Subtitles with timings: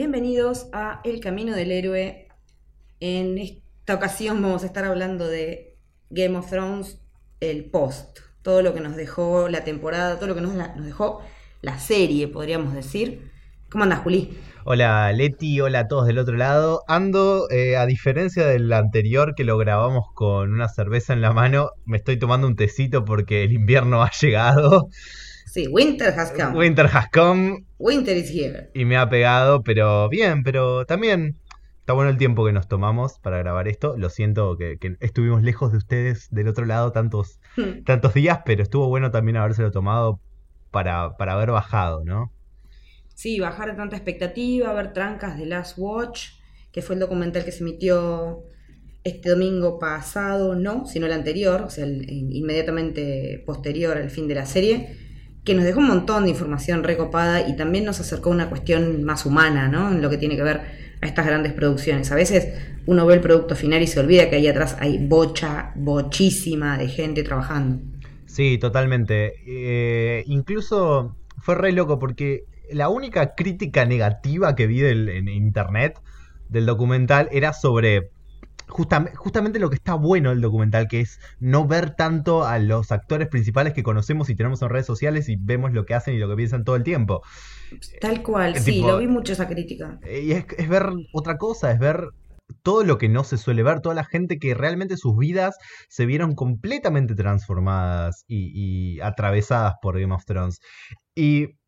[0.00, 2.26] Bienvenidos a El Camino del Héroe.
[3.00, 5.76] En esta ocasión vamos a estar hablando de
[6.08, 7.02] Game of Thrones,
[7.40, 11.20] el post, todo lo que nos dejó la temporada, todo lo que nos, dejó
[11.60, 13.30] la serie, podríamos decir.
[13.68, 14.38] ¿Cómo andas, Juli?
[14.64, 16.82] Hola Leti, hola a todos del otro lado.
[16.88, 21.72] Ando, eh, a diferencia del anterior que lo grabamos con una cerveza en la mano,
[21.84, 24.88] me estoy tomando un tecito porque el invierno ha llegado.
[25.50, 26.56] Sí, Winter has come.
[26.56, 27.64] Winter has come.
[27.78, 28.70] Winter is here.
[28.72, 31.38] Y me ha pegado, pero bien, pero también
[31.80, 33.96] está bueno el tiempo que nos tomamos para grabar esto.
[33.98, 37.40] Lo siento que, estuvimos lejos de ustedes del otro lado tantos,
[37.84, 40.20] tantos días, pero estuvo bueno también habérselo tomado
[40.70, 42.32] para, para haber bajado, ¿no?
[43.16, 46.28] Sí, bajar tanta expectativa, ver trancas de Last Watch,
[46.70, 48.44] que fue el documental que se emitió
[49.02, 54.46] este domingo pasado, no, sino el anterior, o sea, inmediatamente posterior al fin de la
[54.46, 55.09] serie,
[55.44, 59.04] que nos dejó un montón de información recopada y también nos acercó a una cuestión
[59.04, 59.90] más humana, ¿no?
[59.90, 60.60] En lo que tiene que ver
[61.00, 62.12] a estas grandes producciones.
[62.12, 62.48] A veces
[62.86, 66.88] uno ve el producto final y se olvida que ahí atrás hay bocha, bochísima de
[66.88, 67.80] gente trabajando.
[68.26, 69.34] Sí, totalmente.
[69.46, 75.98] Eh, incluso fue re loco porque la única crítica negativa que vi en internet
[76.48, 78.10] del documental era sobre
[78.70, 83.28] justamente lo que está bueno del documental, que es no ver tanto a los actores
[83.28, 86.28] principales que conocemos y tenemos en redes sociales y vemos lo que hacen y lo
[86.28, 87.22] que piensan todo el tiempo.
[88.00, 89.98] Tal cual, sí, lo vi mucho esa crítica.
[90.02, 92.08] Eh, y es, ver otra cosa, es ver
[92.62, 95.56] todo lo que no se suele ver, toda la gente que realmente sus vidas
[95.88, 100.60] se vieron completamente transformadas y, y atravesadas por Game of Thrones.
[101.14, 101.59] Y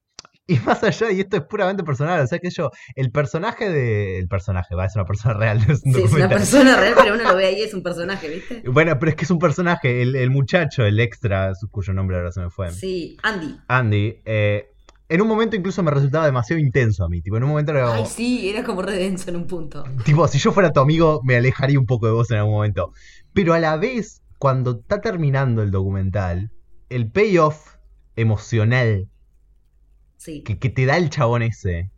[0.46, 4.18] y más allá, y esto es puramente personal, o sea que yo, el personaje de.
[4.18, 5.58] El personaje, va, es una persona real.
[5.68, 8.62] es sí, es una persona real, pero uno lo ve ahí, es un personaje, ¿viste?
[8.72, 12.40] Bueno, pero es que es un personaje, el, muchacho, el extra, cuyo nombre ahora se
[12.40, 12.70] me fue.
[12.70, 13.56] Sí, Andy.
[13.68, 14.67] Andy, eh,
[15.08, 17.20] en un momento incluso me resultaba demasiado intenso a mí.
[17.20, 19.84] Tipo, en un momento era Ay, sí, era como re denso en un punto.
[20.05, 22.92] Tipo, si yo fuera tu amigo, me alejaría un poco de vos en algún momento.
[23.34, 26.50] Pero a la vez, cuando está terminando el documental,
[26.88, 27.77] el payoff
[28.17, 29.08] emocional
[30.24, 31.90] que, te da el chabón ese.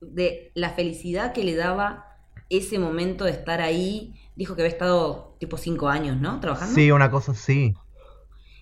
[0.00, 2.06] De la felicidad que le daba
[2.50, 4.14] ese momento de estar ahí.
[4.36, 6.40] Dijo que había estado tipo cinco años, ¿no?
[6.40, 6.74] Trabajando.
[6.74, 7.74] Sí, una cosa así.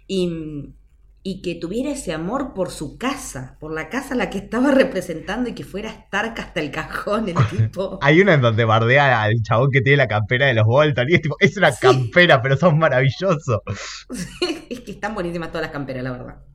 [0.06, 0.74] Y,
[1.22, 4.72] y que tuviera ese amor por su casa, por la casa a la que estaba
[4.72, 7.98] representando y que fuera Stark hasta el cajón, el tipo.
[8.02, 11.14] Hay una en donde bardea al chabón que tiene la campera de los Bolton y
[11.14, 13.60] es tipo, es una campera, pero son maravillosos.
[14.70, 16.51] es que están buenísimas todas las camperas, la verdad.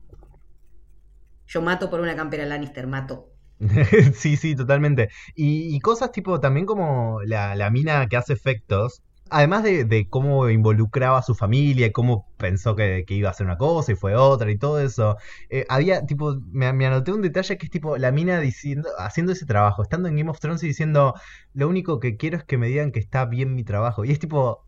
[1.48, 3.32] Yo mato por una campera Lannister, mato.
[4.14, 5.08] sí, sí, totalmente.
[5.34, 9.02] Y, cosas tipo también como la, mina que hace efectos.
[9.30, 13.58] Además de, cómo involucraba a su familia, y cómo pensó que, iba a hacer una
[13.58, 15.16] cosa y fue otra y todo eso.
[15.50, 19.44] Eh, había, tipo, me, anoté un detalle que es tipo la mina diciendo, haciendo ese
[19.44, 21.14] trabajo, estando en Game of Thrones y diciendo,
[21.52, 24.04] lo único que quiero es que me digan que está bien mi trabajo.
[24.04, 24.66] Y es tipo,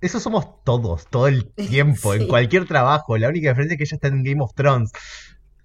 [0.00, 3.16] eso somos todos, todo el tiempo, en cualquier trabajo.
[3.16, 4.92] La única diferencia es que ella está en Game of Thrones.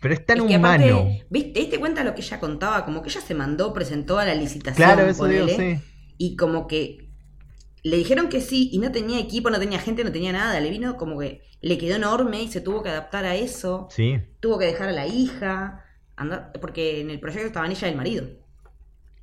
[0.01, 1.09] Pero es tan humano.
[1.29, 1.51] ¿viste?
[1.51, 2.85] ¿Te diste cuenta lo que ella contaba?
[2.85, 4.75] Como que ella se mandó, presentó a la licitación.
[4.75, 5.79] Claro, eso digo, sí.
[6.17, 7.11] Y como que
[7.83, 10.59] le dijeron que sí y no tenía equipo, no tenía gente, no tenía nada.
[10.59, 13.87] Le vino como que le quedó enorme y se tuvo que adaptar a eso.
[13.91, 14.19] Sí.
[14.39, 15.85] Tuvo que dejar a la hija,
[16.59, 18.27] porque en el proyecto estaban ella y el marido.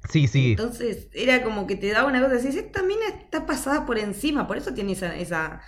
[0.08, 0.52] Sí, sí.
[0.52, 4.46] Entonces era como que te daba una cosa, decís, esta mina está pasada por encima,
[4.46, 5.60] por eso tiene esa, esa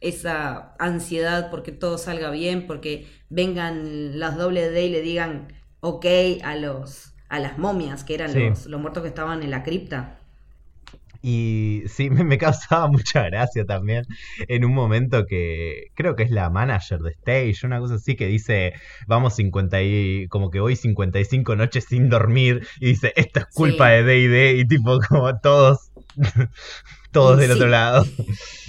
[0.00, 6.06] esa ansiedad porque todo salga bien, porque vengan las doble D y le digan ok
[6.44, 10.20] a los a las momias, que eran los, los, muertos que estaban en la cripta.
[11.22, 14.04] Y sí, me, causaba mucha gracia también
[14.46, 18.26] en un momento que creo que es la manager de Stage, una cosa así que
[18.26, 18.74] dice,
[19.08, 23.88] vamos 50 y como que voy 55 noches sin dormir y dice, esto es culpa
[23.88, 25.90] de D&D y tipo como todos,
[27.10, 28.04] todos del otro lado.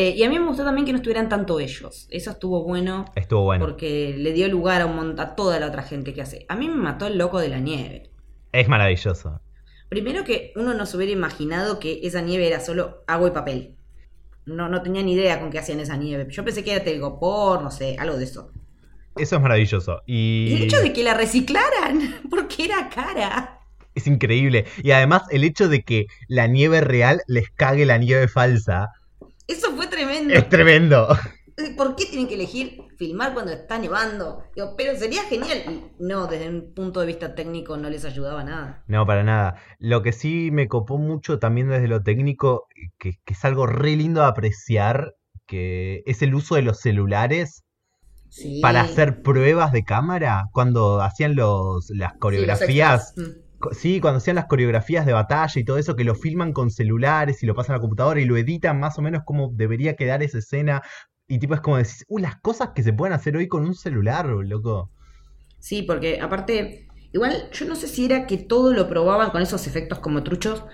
[0.00, 2.06] Eh, y a mí me gustó también que no estuvieran tanto ellos.
[2.12, 3.06] Eso estuvo bueno.
[3.16, 3.64] Estuvo bueno.
[3.64, 6.46] Porque le dio lugar a, un a toda la otra gente que hace.
[6.48, 8.08] A mí me mató el loco de la nieve.
[8.52, 9.40] Es maravilloso.
[9.88, 13.74] Primero que uno no se hubiera imaginado que esa nieve era solo agua y papel.
[14.46, 16.28] No, no tenía ni idea con qué hacían esa nieve.
[16.30, 18.52] Yo pensé que era telgopor, no sé, algo de eso.
[19.16, 20.02] Eso es maravilloso.
[20.06, 20.46] Y...
[20.50, 23.62] y el hecho de que la reciclaran, porque era cara.
[23.96, 24.66] Es increíble.
[24.80, 28.92] Y además el hecho de que la nieve real les cague la nieve falsa
[30.28, 30.38] tremendo.
[30.38, 31.08] Es tremendo.
[31.76, 34.44] ¿Por qué tienen que elegir filmar cuando está nevando?
[34.76, 35.92] pero sería genial.
[35.98, 38.84] No, desde un punto de vista técnico no les ayudaba nada.
[38.86, 39.56] No, para nada.
[39.78, 44.20] Lo que sí me copó mucho también desde lo técnico, que, es algo re lindo
[44.20, 45.14] de apreciar,
[45.46, 47.64] que es el uso de los celulares
[48.62, 50.44] para hacer pruebas de cámara.
[50.52, 53.14] Cuando hacían los, las coreografías.
[53.16, 53.47] Mm.
[53.72, 57.42] Sí, cuando hacían las coreografías de batalla y todo eso, que lo filman con celulares
[57.42, 60.22] y lo pasan a la computadora y lo editan más o menos como debería quedar
[60.22, 60.82] esa escena.
[61.26, 63.74] Y tipo es como decir, uh, las cosas que se pueden hacer hoy con un
[63.74, 64.90] celular, loco.
[65.58, 69.66] Sí, porque aparte, igual yo no sé si era que todo lo probaban con esos
[69.66, 70.64] efectos como truchos.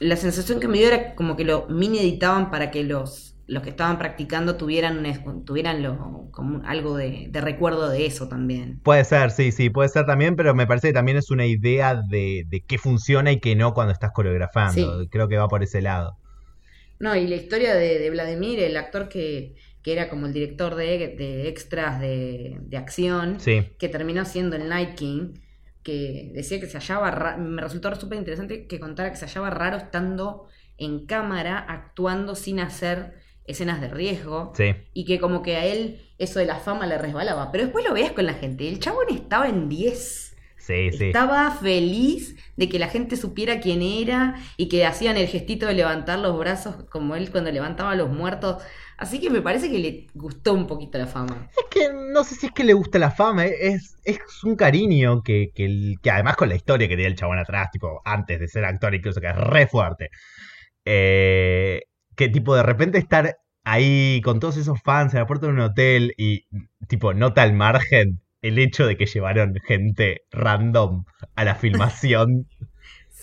[0.00, 3.62] La sensación que me dio era como que lo mini editaban para que los, los
[3.62, 8.82] que estaban practicando tuvieran, un tuvieran lo- como algo de, de recuerdo de eso también.
[8.84, 11.94] Puede ser, sí, sí, puede ser también, pero me parece que también es una idea
[12.08, 15.06] de, de qué funciona y qué no cuando estás coreografando.
[15.06, 15.08] Sí.
[15.10, 16.18] Creo que va por ese lado.
[16.98, 20.74] No, y la historia de, de Vladimir, el actor que, que era como el director
[20.76, 25.34] de, de extras de, de acción, Sí, que terminó siendo el Night King,
[25.82, 29.50] que decía que se hallaba, ra- me resultó súper interesante que contara que se hallaba
[29.50, 30.46] raro estando
[30.76, 34.74] en cámara actuando sin hacer escenas de riesgo sí.
[34.92, 37.92] y que como que a él eso de la fama le resbalaba, pero después lo
[37.94, 40.28] veías con la gente, el chabón estaba en 10.
[40.56, 41.06] Sí, sí.
[41.06, 45.74] Estaba feliz de que la gente supiera quién era y que hacían el gestito de
[45.74, 48.62] levantar los brazos como él cuando levantaba a los muertos.
[48.96, 51.50] Así que me parece que le gustó un poquito la fama.
[51.56, 55.22] Es que no sé si es que le gusta la fama, es, es un cariño
[55.24, 58.46] que, que, que además con la historia que tenía el chabón atrás, tipo, antes de
[58.48, 60.10] ser actor, incluso que es re fuerte.
[60.84, 61.82] eh,
[62.16, 65.60] que tipo de repente estar ahí con todos esos fans en la puerta de un
[65.60, 66.46] hotel y
[66.88, 71.04] tipo nota al margen el hecho de que llevaron gente random
[71.36, 72.46] a la filmación.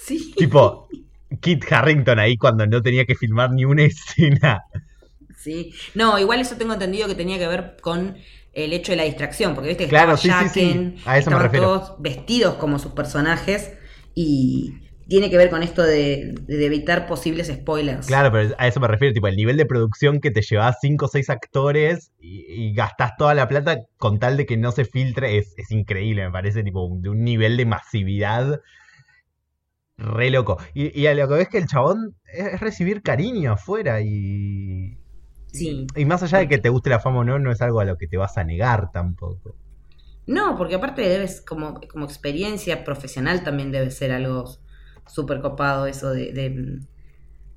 [0.02, 0.34] Sí.
[0.38, 0.88] tipo
[1.42, 4.62] Kit Harrington ahí cuando no tenía que filmar ni una escena.
[5.38, 5.74] Sí.
[5.96, 8.18] No, igual eso tengo entendido que tenía que ver con
[8.54, 10.74] el hecho de la distracción, porque viste que Claro, estaba sí, sí, sí.
[10.74, 11.66] Jaqen, A eso me estaban refiero.
[11.80, 13.72] todos vestidos como sus personajes
[14.16, 14.74] y
[15.10, 18.08] tiene que ver con esto de, de evitar posibles spoilers.
[18.08, 21.06] Claro, pero a eso me refiero, tipo, el nivel de producción que te llevas 5
[21.06, 24.86] o 6 actores y, y gastás toda la plata con tal de que no se
[24.86, 28.62] filtre es, es increíble, me parece, tipo, un- de un nivel de masividad
[29.98, 30.58] re loco.
[30.74, 34.98] Y, y a lo que ves que el chabón es, es recibir cariño afuera y...
[35.48, 35.88] Sí.
[35.96, 37.86] Y más allá de que te guste la fama o no, no es algo a
[37.86, 39.56] lo que te vas a negar tampoco.
[40.28, 44.46] No, porque aparte debes, como, como experiencia profesional también debe ser algo
[45.10, 46.80] súper copado eso de, de-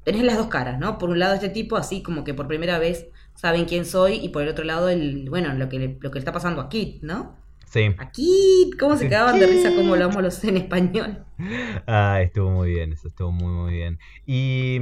[0.04, 0.99] Tenés las dos caras, ¿no?
[0.99, 4.31] Por un lado este tipo así como que por primera vez saben quién soy y
[4.31, 6.69] por el otro lado el, bueno, lo que le, lo que le está pasando a
[6.69, 7.37] Kit, ¿no?
[7.66, 7.94] Sí.
[7.96, 11.26] A Kit, ¿cómo se quedaban de risa como lo los en español?
[11.87, 13.99] Ah, estuvo muy bien, eso estuvo muy muy bien.
[14.26, 14.78] Y,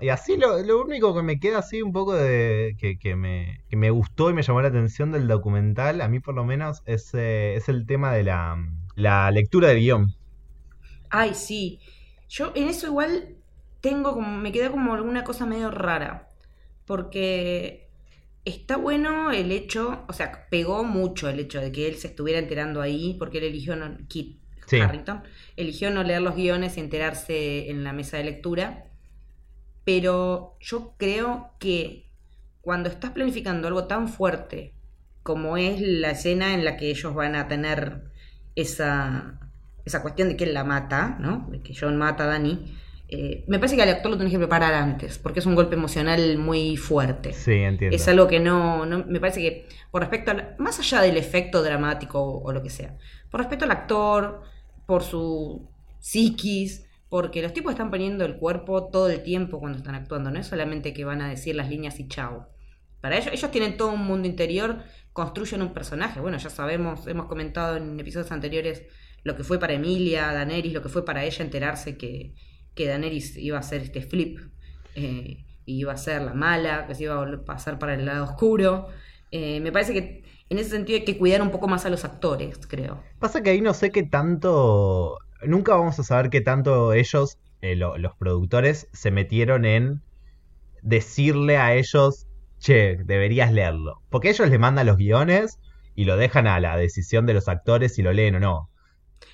[0.00, 3.62] y así lo, lo único que me queda así un poco de que, que me,
[3.68, 6.82] que me gustó y me llamó la atención del documental, a mí por lo menos,
[6.86, 8.56] es, eh, es el tema de la,
[8.96, 10.14] la lectura del guion.
[11.10, 11.80] Ay, sí.
[12.28, 13.36] Yo en eso igual
[13.80, 16.28] tengo como, me queda como alguna cosa medio rara.
[16.86, 17.90] Porque
[18.44, 22.38] está bueno el hecho, o sea, pegó mucho el hecho de que él se estuviera
[22.38, 24.80] enterando ahí, porque él eligió, no, Kit Sí.
[24.80, 25.22] Harrington,
[25.56, 28.86] eligió no leer los guiones y enterarse en la mesa de lectura.
[29.84, 32.10] Pero yo creo que
[32.60, 34.74] cuando estás planificando algo tan fuerte
[35.22, 38.04] como es la escena en la que ellos van a tener
[38.56, 39.43] esa,
[39.84, 41.46] esa cuestión de que él la mata, ¿no?
[41.50, 42.74] De que John mata a Dani.
[43.08, 45.74] eh, me parece que al actor lo tenés que preparar antes, porque es un golpe
[45.76, 47.32] emocional muy fuerte.
[47.34, 47.94] Sí, entiendo.
[47.94, 51.62] Es algo que no, no- me parece que por respecto al, más allá del efecto
[51.62, 52.96] dramático o, o lo que sea,
[53.30, 54.42] por respecto al actor,
[54.86, 55.68] por su
[56.00, 60.38] psiquis, porque los tipos están poniendo el cuerpo todo el tiempo cuando están actuando, no
[60.40, 62.48] es solamente que van a decir las líneas y chao.
[63.00, 64.78] Para ellos, ellos tienen todo un mundo interior,
[65.12, 66.20] construyen un personaje.
[66.20, 68.82] Bueno, ya sabemos, hemos comentado en episodios anteriores
[69.24, 72.34] lo que fue para Emilia, Daenerys, lo que fue para ella enterarse que,
[72.74, 72.84] que
[73.36, 74.38] iba a hacer este flip.
[74.94, 78.88] eh, iba a ser la mala, que se iba a pasar para el lado oscuro.
[79.30, 82.04] Eh, me parece que en ese sentido hay que cuidar un poco más a los
[82.04, 83.02] actores, creo.
[83.18, 85.16] Pasa que ahí no sé qué tanto.
[85.46, 90.02] Nunca vamos a saber qué tanto ellos, eh, lo- los productores, se metieron en
[90.82, 92.26] decirle a ellos,
[92.58, 94.02] che, deberías leerlo.
[94.10, 95.58] Porque ellos le mandan los guiones
[95.94, 98.70] y lo dejan a la decisión de los actores si lo leen o no.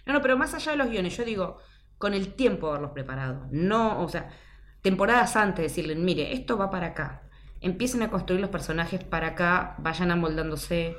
[0.07, 1.59] No, no, pero más allá de los guiones, yo digo,
[1.99, 3.47] con el tiempo haberlos preparado.
[3.51, 4.31] No, o sea,
[4.83, 7.23] temporadas antes decirle, mire, esto va para acá.
[7.61, 10.97] Empiecen a construir los personajes para acá, vayan amoldándose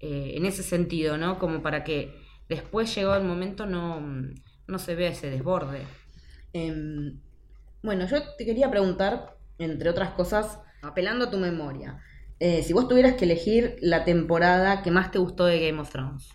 [0.00, 1.38] eh, en ese sentido, ¿no?
[1.38, 2.14] Como para que
[2.48, 4.00] después llegado el momento no,
[4.66, 5.86] no se vea ese desborde.
[6.52, 7.20] Em,
[7.82, 12.02] bueno, yo te quería preguntar, entre otras cosas, apelando a tu memoria,
[12.40, 15.90] eh, si vos tuvieras que elegir la temporada que más te gustó de Game of
[15.90, 16.28] Thrones,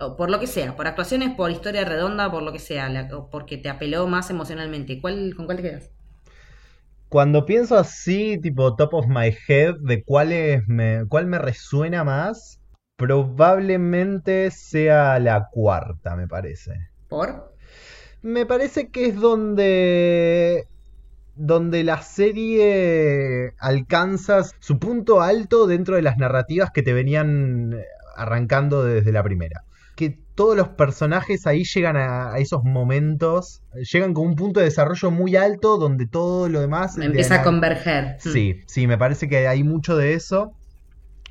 [0.00, 3.08] o por lo que sea, por actuaciones, por historia redonda, por lo que sea, la-
[3.16, 5.90] o porque te apeló más emocionalmente, ¿cuál, ¿con cuál te quedas?
[7.10, 12.60] Cuando pienso así, tipo top of my head, de cuáles me, cuál me resuena más,
[12.96, 16.72] probablemente sea la cuarta, me parece.
[17.08, 17.28] ¿Por?
[18.22, 20.64] Me parece que es donde
[21.34, 27.76] donde la serie alcanza su punto alto dentro de las narrativas que te venían
[28.16, 29.64] arrancando desde la primera.
[29.98, 33.62] Que todos los personajes ahí llegan a, esos momentos,
[33.92, 36.96] llegan con un punto de desarrollo muy alto donde todo lo demás...
[36.96, 38.14] Empieza a converger.
[38.20, 40.54] Sí, sí, me parece que hay mucho de eso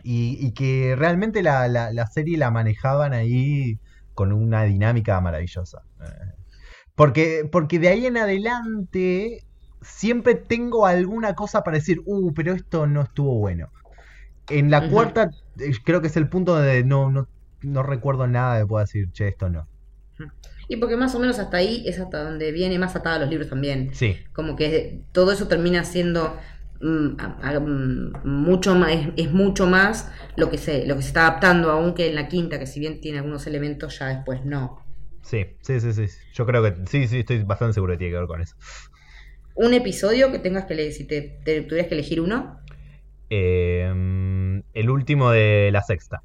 [0.03, 3.79] y, que realmente la, la, serie la manejaban ahí
[4.13, 5.83] con una dinámica maravillosa.
[6.01, 6.33] Eh,
[6.93, 9.45] porque, porque de ahí en adelante
[9.81, 13.69] siempre tengo alguna cosa para decir, uh, pero esto no estuvo bueno.
[14.49, 17.29] En la cuarta, eh, creo que es el punto donde no, no,
[17.61, 19.67] no recuerdo nada de pueda decir, che, esto no.
[20.67, 23.49] Y porque más o menos hasta ahí es hasta donde viene más atada los libros
[23.49, 23.91] también.
[23.93, 24.17] Sí.
[24.33, 26.37] Como que todo eso termina siendo
[26.81, 31.71] mm, mm, mucho más, es, mucho más lo que se, lo que se está adaptando,
[31.71, 34.83] aunque en la quinta, que si bien tiene algunos elementos, ya después no.
[35.21, 36.05] Sí, sí, sí, sí.
[36.33, 38.55] Yo creo que sí, sí, estoy bastante seguro que tiene que ver con eso
[39.57, 42.59] un episodio que tengas que leer, si te, tuvieras que elegir uno.
[43.29, 46.21] Em, el último de la sexta.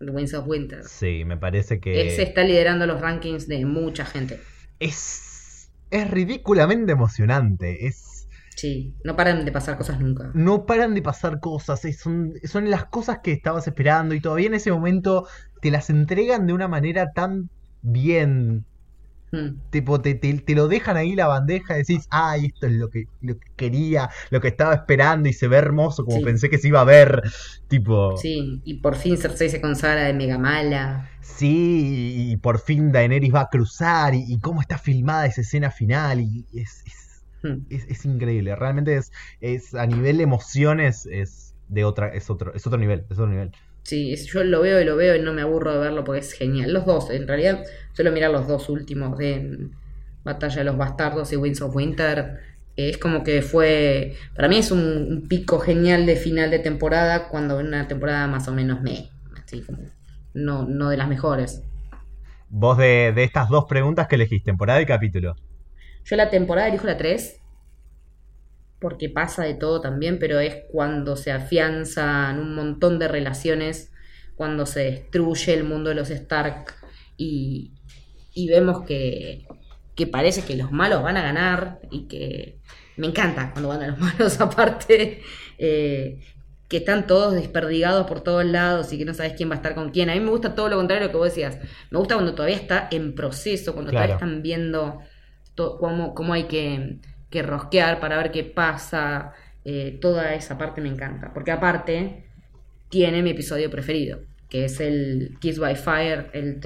[0.00, 0.84] Winds of Winter.
[0.84, 2.06] Sí, me parece que.
[2.06, 4.40] Ese está liderando los rankings de mucha gente.
[4.78, 5.70] Es.
[5.90, 7.86] Es ridículamente emocionante.
[7.86, 8.28] Es.
[8.56, 10.30] Sí, no paran de pasar cosas nunca.
[10.34, 11.82] No paran de pasar cosas.
[11.98, 15.28] Son, son las cosas que estabas esperando y todavía en ese momento
[15.60, 17.50] te las entregan de una manera tan
[17.82, 18.64] bien,
[19.32, 19.70] Mm.
[19.70, 23.08] Tipo, te, te, lo dejan ahí la bandeja y decís, ay, esto es lo que,
[23.22, 26.68] lo que quería, lo que estaba esperando y se ve hermoso como pensé que se
[26.68, 27.22] iba a ver.
[27.68, 28.16] Tipo.
[28.16, 31.10] Sí, y por fin Cersei se consagra de mega mala.
[31.20, 36.20] Sí, y por fin Daenerys va a cruzar y, cómo está filmada esa escena final
[36.20, 36.84] y es,
[37.42, 37.66] mm.
[37.68, 38.54] es, es, increíble.
[38.54, 43.18] Realmente es, es a nivel emociones es de otra, es otro, es otro nivel, es
[43.18, 43.52] otro nivel.
[43.86, 46.32] Sí, yo lo veo y lo veo y no me aburro de verlo porque es
[46.32, 46.72] genial.
[46.72, 47.62] Los dos, en realidad,
[47.92, 49.68] suelo mirar los dos últimos de
[50.24, 52.40] Batalla de los Bastardos y Winds of Winter.
[52.74, 54.16] Es como que fue.
[54.34, 58.52] Para mí es un, pico genial de final de temporada cuando una temporada más o
[58.52, 59.08] menos me.
[59.40, 59.78] Así como.
[60.34, 61.62] No, no de las mejores.
[62.48, 65.36] Vos de, de estas dos preguntas que elegís, temporada y capítulo.
[66.04, 67.40] Yo la temporada elijo la 3
[68.80, 73.92] porque pasa de todo también, pero es cuando se afianzan un montón de relaciones,
[74.34, 76.74] cuando se destruye el mundo de los Stark
[77.16, 77.72] y,
[78.48, 79.46] vemos que,
[79.94, 82.58] que parece que los malos van a ganar y que
[82.96, 85.22] me encanta cuando van a los malos aparte.
[85.58, 86.20] Eh,
[86.68, 89.74] que están todos desperdigados por todos lados y que no sabes quién va a estar
[89.74, 90.10] con quién.
[90.10, 91.58] A mí me gusta todo lo contrario de lo que vos decías.
[91.90, 95.00] Me gusta cuando todavía está en proceso, cuando todavía están viendo
[95.54, 96.98] cómo, cómo hay que
[97.36, 99.32] que rosquear para ver qué pasa.
[99.64, 101.32] Eh, toda esa parte me encanta.
[101.34, 102.24] Porque aparte,
[102.88, 106.60] tiene mi episodio preferido, que es el Kiss by Fire, el,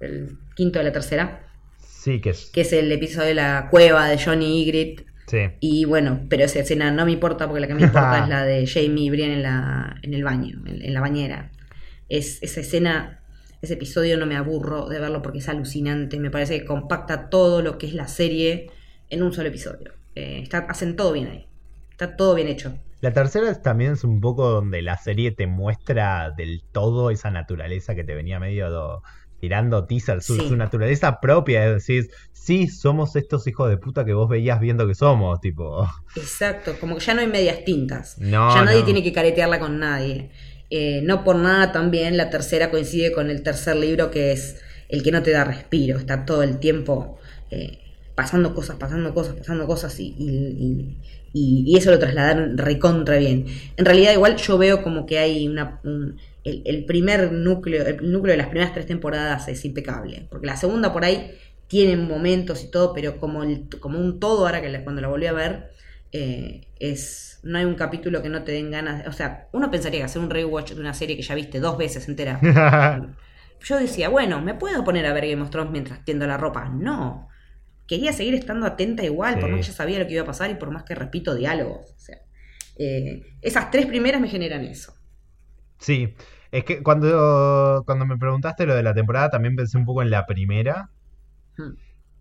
[0.00, 1.46] el quinto de la tercera.
[1.80, 2.50] Sí, que es.
[2.52, 5.06] Que es el episodio de la cueva de Johnny Ygritte.
[5.26, 5.38] Sí.
[5.60, 8.44] Y bueno, pero esa escena no me importa porque la que me importa es la
[8.44, 11.50] de Jamie y Brienne en, la, en el baño, en, la bañera.
[12.08, 13.22] Es, esa escena,
[13.62, 16.18] ese episodio no me aburro de verlo porque es alucinante.
[16.18, 18.70] Me parece que compacta todo lo que es la serie
[19.08, 20.01] en un solo episodio.
[20.14, 21.46] Eh, está, hacen todo bien ahí.
[21.90, 22.78] Está todo bien hecho.
[23.00, 27.94] La tercera también es un poco donde la serie te muestra del todo esa naturaleza
[27.94, 29.02] que te venía medio
[29.40, 34.12] tirando teaser, su, su, naturaleza propia, es decir, sí, somos estos hijos de puta que
[34.12, 35.84] vos veías viendo que somos, tipo.
[36.14, 38.16] Exacto, como que ya no hay medias tintas.
[38.18, 40.30] ya nadie tiene que caretearla con nadie.
[40.70, 45.02] Eh, no por nada también la tercera coincide con el tercer libro que es el
[45.02, 47.18] que no te da respiro, está todo el tiempo
[47.50, 47.81] eh,
[48.14, 50.14] pasando cosas, pasando cosas, pasando cosas y,
[51.32, 53.46] y, eso lo trasladaron recontra bien.
[53.76, 55.80] En realidad igual yo veo como que hay una...
[56.44, 60.92] el, primer núcleo, el núcleo de las primeras tres temporadas es impecable, porque la segunda
[60.92, 61.32] por ahí
[61.68, 65.26] tiene momentos y todo, pero como, el, como un todo ahora que cuando la volví
[65.26, 65.70] a ver,
[66.12, 70.00] eh, es no hay un capítulo que no te den ganas, o sea, uno pensaría
[70.00, 72.38] que hacer un rewatch de una serie que ya viste dos veces entera.
[73.64, 76.68] yo decía, bueno, me puedo poner a ver Game of Thrones mientras tiendo la ropa.
[76.68, 77.28] No,
[77.92, 80.50] quería seguir estando atenta igual, por más que ya sabía lo que iba a pasar
[80.50, 81.92] y por más que repito diálogos.
[81.94, 82.16] O sea,
[82.76, 84.94] eh, esas tres primeras me generan eso.
[85.78, 86.14] Sí,
[86.50, 90.08] es que cuando, cuando me preguntaste lo de la temporada también pensé un poco en
[90.08, 90.90] la primera.
[91.58, 91.74] Hmm.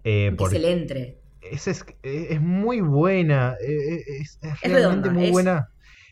[0.03, 1.21] Eh, porque es entre.
[1.41, 1.67] Es,
[2.03, 5.69] es, muy buena, eh, es, realmente muy buena.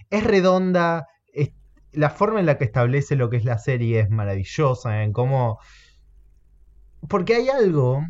[0.10, 1.06] Es redonda,
[1.92, 5.60] la forma en la que establece lo que es la serie es maravillosa, en cómo...
[7.08, 8.04] Porque hay algo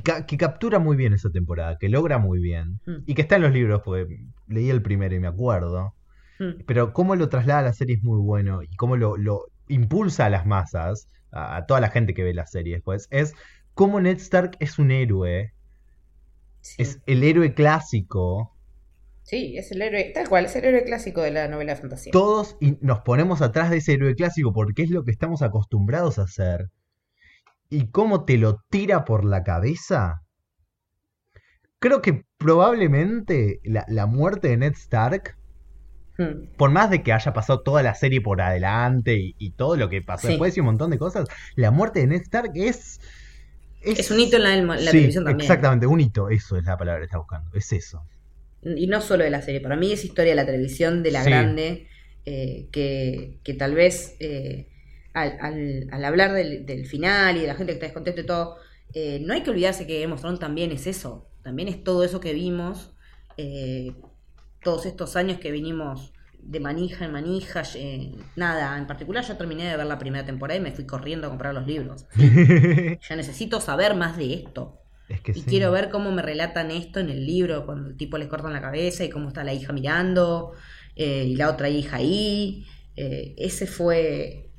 [0.00, 3.02] que, captura muy bien esa temporada, que logra muy bien, hmm.
[3.06, 4.06] y que está en los libros, porque
[4.48, 5.94] leí el primero y me acuerdo,
[6.38, 6.62] hmm.
[6.66, 9.16] pero cómo lo traslada a la serie es muy bueno, y cómo lo,
[9.68, 13.34] impulsa a las masas, a, toda la gente que ve la serie después, es
[13.74, 15.52] cómo Ned Stark es un héroe.
[16.60, 16.82] Sí.
[16.82, 18.56] Es el héroe clásico.
[19.22, 22.12] Sí, es el héroe, tal cual, es el héroe clásico de la novela de fantasía.
[22.12, 26.22] Todos nos ponemos atrás de ese héroe clásico porque es lo que estamos acostumbrados a
[26.22, 26.70] hacer.
[27.72, 30.22] Y cómo te lo tira por la cabeza.
[31.80, 35.36] Creo que probablemente la, la muerte de Ned Stark
[36.18, 36.44] Hmm.
[36.56, 39.88] por más de que haya pasado toda la serie por adelante y, y todo lo
[39.88, 40.32] que pasó Sí.
[40.34, 41.26] después y un montón de cosas,
[41.56, 43.00] la muerte de Ned Stark es.
[43.84, 45.40] Es un hito en la, en la Sí, televisión también.
[45.40, 48.02] Exactamente, un hito, eso es la palabra que está buscando, es eso.
[48.64, 51.24] Y no solo de la serie, para mí es historia de la televisión, de la
[51.24, 51.30] Sí.
[51.30, 51.88] grande,
[52.24, 54.68] eh, que, que tal vez eh,
[55.14, 58.26] al, al- al hablar del, del final y de la gente que está descontenta y
[58.26, 58.56] todo,
[58.94, 62.04] eh, no hay que olvidarse que Game of Thrones también es eso, también es todo
[62.04, 62.94] eso que vimos,
[63.36, 63.94] eh,
[64.62, 69.68] todos estos años que vinimos de manija en manija, eh, nada, en particular yo terminé
[69.70, 72.06] de ver la primera temporada y me fui corriendo a comprar los libros.
[73.08, 74.80] Ya necesito saber más de esto.
[75.08, 75.46] es que Y sí.
[75.46, 78.60] quiero ver cómo me relatan esto en el libro, cuando el tipo le cortan la
[78.60, 80.52] cabeza y cómo está la hija mirando
[80.96, 82.66] eh, y la otra hija ahí.
[82.94, 84.51] Ese fue...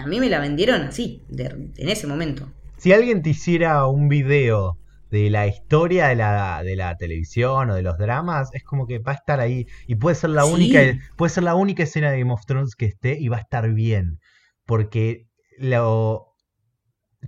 [0.00, 2.50] A mí me la vendieron así, de- en ese momento.
[2.78, 4.76] Si alguien te hiciera un video
[5.10, 9.00] de la historia de la, de la televisión o de los dramas, es como que
[9.00, 9.66] va a estar ahí.
[9.86, 10.52] Y puede ser la Sí.
[10.52, 10.80] única,
[11.16, 13.68] puede ser la única escena de Game of Thrones que esté y va a estar
[13.72, 14.18] bien.
[14.66, 15.26] Porque
[15.58, 16.26] lo,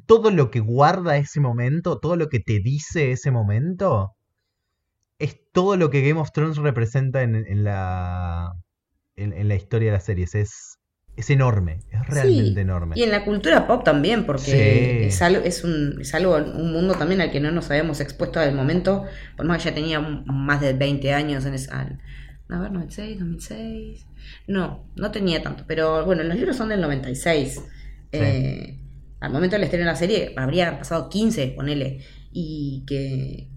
[0.07, 4.12] todo lo que guarda ese momento, todo lo que te dice ese momento,
[5.19, 8.52] es todo lo que Game of Thrones representa en, en la,
[9.17, 10.35] en, en la historia de las series.
[10.35, 10.72] Es,
[11.16, 12.95] es enorme, es realmente Sí, enorme.
[12.99, 14.42] Y en la cultura pop también, porque
[15.03, 15.07] Sí.
[15.09, 18.40] es, algo, es, un, es algo, un mundo también al que no nos habíamos expuesto
[18.40, 19.05] al momento,
[19.37, 21.81] por más que ya tenía más de 20 años en esa...
[22.48, 24.07] A ver, 96, 2006...
[24.46, 27.61] No, no tenía tanto, pero bueno, los libros son del 96.
[28.12, 28.79] Eh,
[29.20, 32.01] al momento del estreno de la serie habría pasado 15, ponele,
[32.33, 33.48] y que,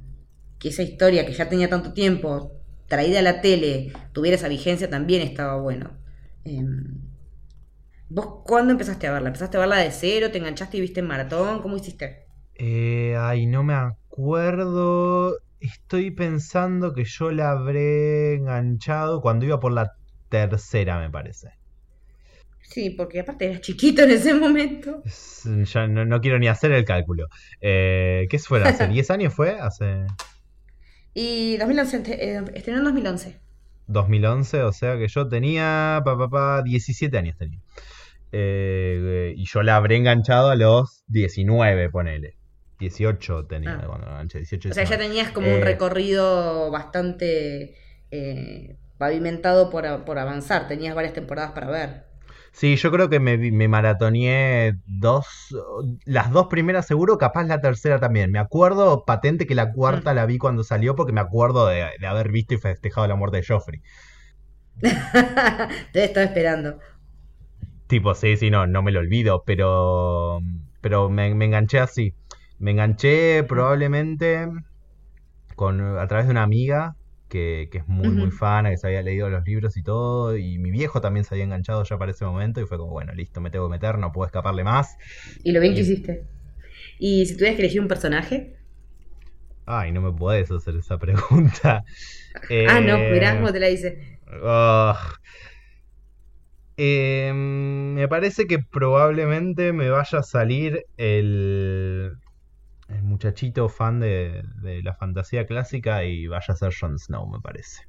[0.59, 2.51] que esa historia que ya tenía tanto tiempo,
[2.87, 5.91] traída a la tele, tuviera esa vigencia, también estaba bueno.
[6.43, 6.99] Em,
[8.09, 9.27] ¿Vos cuándo empezaste a verla?
[9.29, 10.31] ¿Empezaste a verla de cero?
[10.31, 11.61] ¿Te enganchaste y viste en maratón?
[11.61, 12.25] ¿Cómo hiciste?
[12.55, 15.37] Eh, ay, no me acuerdo.
[15.59, 19.93] Estoy pensando que yo la habré enganchado cuando iba por la
[20.29, 21.49] tercera, me parece.
[22.61, 25.03] Sí, porque aparte eras chiquito en ese momento.
[25.43, 27.27] Ya no, no quiero ni hacer el cálculo.
[27.61, 28.63] Eh, ¿qué fue?
[28.63, 29.51] ¿Hace 10 años fue?
[29.59, 30.05] ¿Hace
[31.15, 33.41] Y 2011, eh, estrenó en 2011.
[33.87, 34.63] 2011?
[34.63, 37.61] O sea que yo tenía, pa, pa, pa, 17 años tenía.
[38.37, 42.35] Eh, y yo la habré enganchado a los 19, ponele.
[42.79, 43.85] 18 tenía Ah.
[43.87, 45.07] cuando la enganché, 18, O sea, ya 19.
[45.09, 47.75] tenías como Eh, un recorrido bastante
[48.11, 50.67] eh, pavimentado por, por avanzar.
[50.67, 52.03] Tenías varias temporadas para ver.
[52.51, 55.25] Sí, yo creo que me maratoneé dos,
[56.05, 58.31] las dos primeras seguro, capaz la tercera también.
[58.31, 60.15] Me acuerdo patente que la cuarta Mm.
[60.15, 63.37] la vi cuando salió porque me acuerdo de, de haber visto y festejado la muerte
[63.37, 63.81] de Joffrey.
[65.91, 66.79] Te estaba esperando.
[67.87, 70.39] Tipo, sí, sí, no, no me lo olvido, pero,
[70.81, 72.15] pero me, me enganché así.
[72.57, 74.47] Me enganché probablemente
[75.55, 76.95] con, a través de una amiga
[77.27, 80.57] que, que es muy, muy fana, que se había leído los libros y todo, y
[80.59, 83.41] mi viejo también se había enganchado ya para ese momento y fue como, bueno, listo,
[83.41, 84.95] me tengo que meter, no puedo escaparle más.
[85.43, 86.25] Y lo bien que hiciste.
[86.99, 88.57] Y si tuvieras que elegir un personaje.
[89.65, 91.83] Ay, no me puedes hacer esa pregunta.
[92.63, 94.19] Ah, no, Eh, mirá cómo te la hice.
[94.43, 94.97] ugh.
[96.77, 102.11] Eh, me parece que probablemente me vaya a salir el,
[102.89, 107.41] el muchachito fan de, de la fantasía clásica y vaya a ser Jon Snow, me
[107.41, 107.83] parece.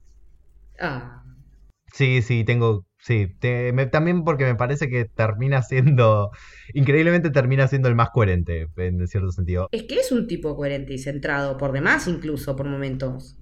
[0.81, 1.23] Ah,
[1.93, 2.85] Sí, sí, tengo.
[2.99, 6.31] Sí, te- me- también porque me parece que termina siendo.
[6.75, 9.69] Increíblemente termina siendo el más coherente, en cierto sentido.
[9.71, 13.37] es que es un tipo coherente y centrado, por demás incluso, por momentos.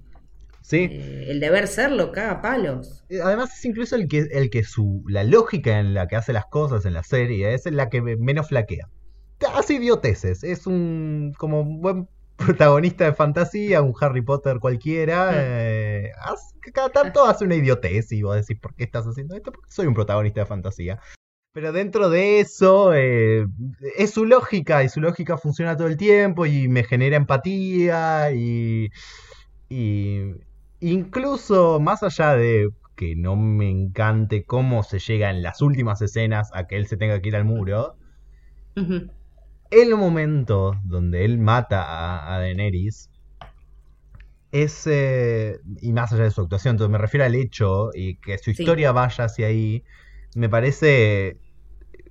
[0.67, 0.87] Sí.
[0.91, 3.05] Eh, el deber serlo caga a palos.
[3.09, 6.33] Eh, Además es incluso el que, el que su, la lógica en la que hace
[6.33, 8.89] las cosas en la serie es la que menos flaquea.
[9.53, 15.31] Hace idioteces, es un como un buen protagonista de fantasía, un Harry Potter cualquiera.
[15.31, 15.35] Mm.
[15.37, 19.51] eh, hace- cada tanto hace una idiotez y vos decís, ¿por qué estás haciendo esto?
[19.51, 20.99] Porque soy un protagonista de fantasía.
[21.53, 23.45] Pero dentro de eso, eh,
[23.97, 28.89] es su lógica y su lógica funciona todo el tiempo y me genera empatía y,
[29.69, 30.21] y
[30.79, 36.49] incluso más allá de que no me encante cómo se llega en las últimas escenas
[36.53, 37.95] a que él se tenga que ir al muro,
[39.69, 43.09] el momento donde él mata a, a Daenerys
[44.51, 48.37] es, eh, y más allá de su actuación, entonces me refiero al hecho y que
[48.37, 48.61] su Sí.
[48.61, 49.83] historia vaya hacia ahí,
[50.35, 51.37] me parece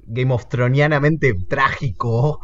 [0.06, 2.40] Game of Throneanamente trágico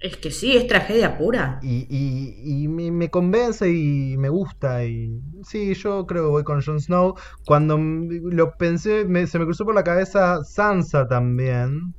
[0.00, 1.60] Es que sí, es tragedia pura.
[1.60, 4.84] Y, y, y me, me convence y me gusta.
[4.84, 7.14] Y sí, yo creo que voy con Jon Snow.
[7.44, 11.94] Cuando lo pensé, me- se me cruzó por la cabeza Sansa también.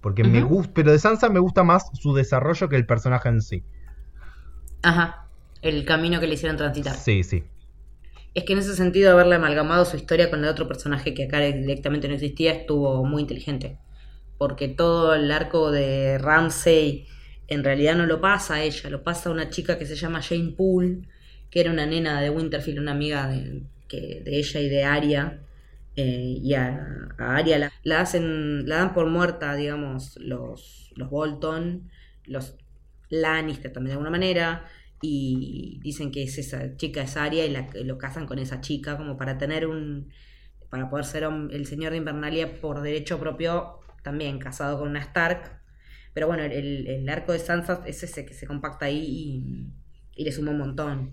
[0.00, 3.42] Porque me gusta, pero de Sansa me gusta más su desarrollo que el personaje en
[3.42, 3.64] sí.
[4.82, 5.26] Ajá.
[5.62, 6.96] El camino que le hicieron transitar.
[6.96, 7.44] Sí, sí.
[8.34, 11.40] Es que en ese sentido, haberle amalgamado su historia con el otro personaje que acá
[11.40, 13.78] directamente no existía estuvo muy inteligente.
[14.38, 17.06] Porque todo el arco de Ramsey
[17.50, 20.22] en realidad no lo pasa a ella, lo pasa a una chica que se llama
[20.22, 21.02] Jane Poole,
[21.50, 25.40] que era una nena de Winterfield, una amiga de, que, de ella y de Arya.
[25.96, 31.10] eh, y a, a Arya la, la hacen, la dan por muerta, digamos, los, los
[31.10, 31.90] Bolton,
[32.26, 32.56] los
[33.10, 34.66] Lannister también de alguna manera
[35.02, 38.96] y dicen que es esa chica es Arya y la- lo casan con esa chica
[38.96, 40.12] como para tener un
[40.70, 45.59] para poder ser el señor de Invernalia por derecho propio también casado con una Stark
[46.14, 48.98] pero bueno el, el arco de Sansa es ese que se compacta ahí
[50.16, 51.12] y, y le suma un montón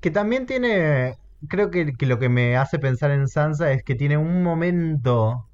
[0.00, 1.14] Que también tiene.
[1.48, 5.48] Creo que, que lo que me hace pensar en Sansa es que tiene un momento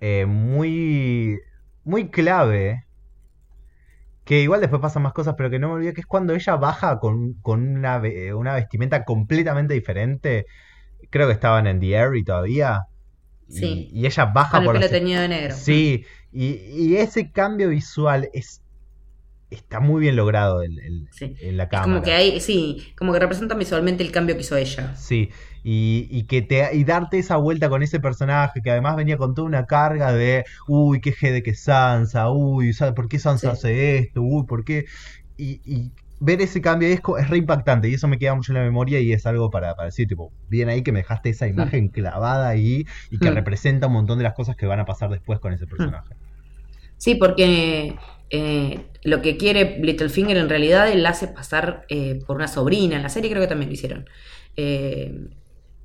[0.00, 1.38] eh, muy.
[1.84, 2.84] muy clave.
[4.24, 6.56] Que igual después pasan más cosas, pero que no me olvido que es cuando ella
[6.56, 8.00] baja con, con una,
[8.36, 10.46] una vestimenta completamente diferente.
[11.10, 12.82] Creo que estaban en The Airy todavía.
[13.48, 13.88] Y, Sí.
[13.92, 17.30] y ella baja con el por pelo las- teñido de negro Sí, y, y ese
[17.32, 18.62] cambio visual es
[19.50, 21.34] está muy bien logrado en, en- Sí.
[21.40, 21.90] en la es cámara.
[21.92, 25.30] como que hay sí como que representan visualmente el cambio que hizo ella Sí,
[25.64, 29.34] y, y que te y darte esa vuelta con ese personaje que además venía con
[29.34, 33.52] toda una carga de uy, qué jede que Sansa, uy, ¿sabes por qué Sansa Sí.
[33.56, 34.22] hace esto?
[34.22, 34.84] Uy, ¿por qué?
[35.36, 35.90] Y, y
[36.20, 38.64] ver ese cambio es, co- es re impactante y eso me queda mucho en la
[38.64, 41.88] memoria y es algo para, para decir, tipo, bien ahí que me dejaste esa imagen
[41.90, 43.34] clavada ahí y que Mm.
[43.34, 46.16] representa un montón de las cosas que van a pasar después con ese personaje.
[46.96, 47.96] Sí, porque
[48.30, 52.96] eh, lo que quiere Littlefinger en realidad él hace pasar eh, por una sobrina.
[52.96, 54.06] En la serie creo que también lo hicieron.
[54.56, 55.28] Eh,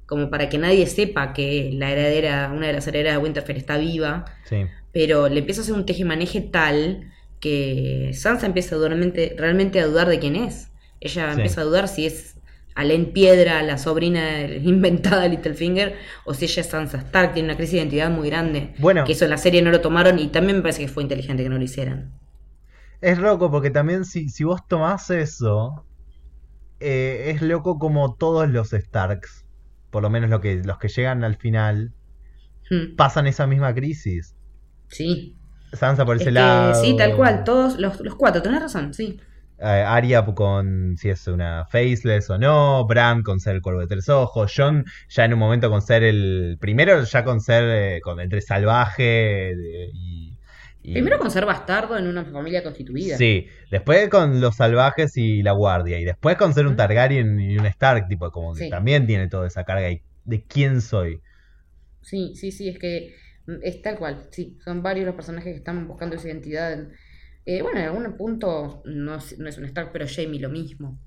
[0.06, 3.78] como para que nadie sepa que la heredera, una de las herederas de Winterfell está
[3.78, 4.26] viva.
[4.44, 4.66] Sí.
[4.92, 7.12] Pero le empieza a hacer un tejemaneje tal
[7.46, 10.72] que Sansa empieza realmente, realmente a dudar de quién es.
[11.00, 11.36] Ella Sí.
[11.38, 12.36] empieza a dudar si es
[12.76, 14.42] Alén Piedra, la sobrina
[14.74, 17.34] inventada de Littlefinger, o si ella es Sansa Stark.
[17.34, 18.74] Tiene una crisis de identidad muy grande.
[18.80, 19.04] Bueno.
[19.06, 21.44] Que eso en la serie no lo tomaron y también me parece que fue inteligente
[21.44, 22.12] que no lo hicieran.
[23.02, 25.86] Es loco porque también si, si vos tomás eso,
[26.80, 29.46] eh, es loco como todos los Starks,
[29.92, 31.94] por lo menos lo que, los que llegan al final,
[32.70, 34.36] Hmm, pasan esa misma crisis.
[34.90, 35.36] Sí.
[35.76, 36.74] Sansa por Es ese que lado.
[36.74, 37.44] sí, tal cual.
[37.44, 39.20] Todos los, los cuatro, tenés razón, sí.
[39.58, 43.88] eh, Arya con si es una faceless o no, Bran con ser el cuervo de
[43.88, 47.64] tres ojos, Jon ya en un momento con ser el primero ya con ser
[47.98, 50.38] eh, con entre salvaje eh, y,
[50.84, 53.18] y- Primero con ser bastardo en una familia constituida.
[53.18, 56.00] Sí, después con los salvajes y la guardia.
[56.00, 56.76] Y después con ser un.
[56.76, 58.70] Targaryen y un Stark, tipo, como que Sí.
[58.70, 61.22] también tiene toda esa carga y- de quién soy.
[62.02, 63.16] Sí, sí, sí, es que
[63.62, 66.88] es tal cual, sí, son varios los personajes que están buscando esa identidad.
[67.46, 71.00] Eh, bueno, en algún punto no es, no es un Stark, pero Jamie lo mismo.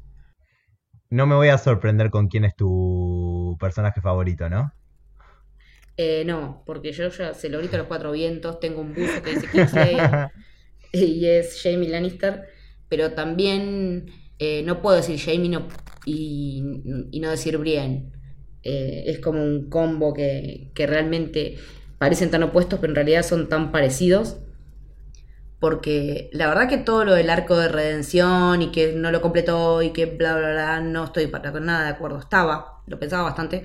[1.10, 4.72] No me voy a sorprender con quién es tu personaje favorito, ¿no?
[5.96, 9.20] Eh, no, porque yo ya se lo grito a los cuatro vientos, tengo un buzo
[9.22, 10.28] que dice Kingslayer
[10.92, 12.44] y es Jamie Lannister,
[12.88, 14.06] pero también
[14.38, 15.66] eh, no puedo decir Jamie no,
[16.04, 16.62] y,
[17.10, 18.12] y no decir Brienne.
[18.62, 21.56] Eh, es como un combo que, que realmente
[21.98, 24.38] parecen tan opuestos, pero en realidad son tan parecidos.
[25.60, 29.82] Porque la verdad que todo lo del arco de redención y que no lo completó
[29.82, 32.18] y que bla bla bla, no estoy para nada de acuerdo.
[32.20, 33.64] Estaba, lo pensaba bastante.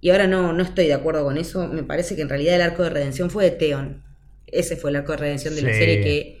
[0.00, 1.68] Y ahora no, no estoy de acuerdo con eso.
[1.68, 4.02] Me parece que en realidad el arco de redención fue de Theon.
[4.46, 6.38] Ese fue el arco de redención de la serie que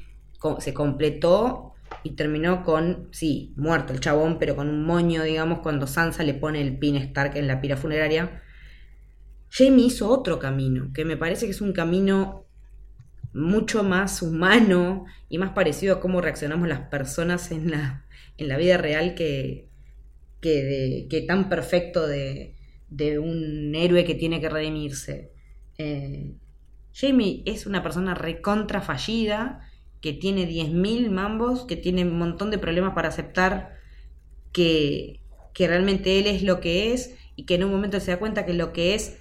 [0.60, 5.86] se completó y terminó con, sí, muerto el chabón, pero con un moño, digamos, cuando
[5.86, 8.42] Sansa le pone el pin Stark en la pira funeraria.
[9.50, 12.46] Jamie hizo otro camino, que me parece que es un camino
[13.32, 18.06] mucho más humano y más parecido a cómo reaccionamos las personas en la,
[18.38, 19.68] en la vida real que,
[20.40, 22.56] que, de- que tan perfecto de,
[22.88, 25.32] de un héroe que tiene que redimirse.
[25.78, 26.36] Eh,
[26.94, 29.60] Jamie es una persona recontra fallida,
[30.00, 33.78] que tiene 10.000 mambos, que tiene un montón de problemas para aceptar
[34.52, 35.20] que,
[35.54, 38.46] que realmente él es lo que es y que en un momento se da cuenta
[38.46, 39.18] que lo que es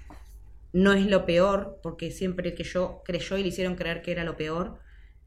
[0.73, 4.23] no es lo peor, porque siempre que yo creyó y le hicieron creer que era
[4.23, 4.79] lo peor,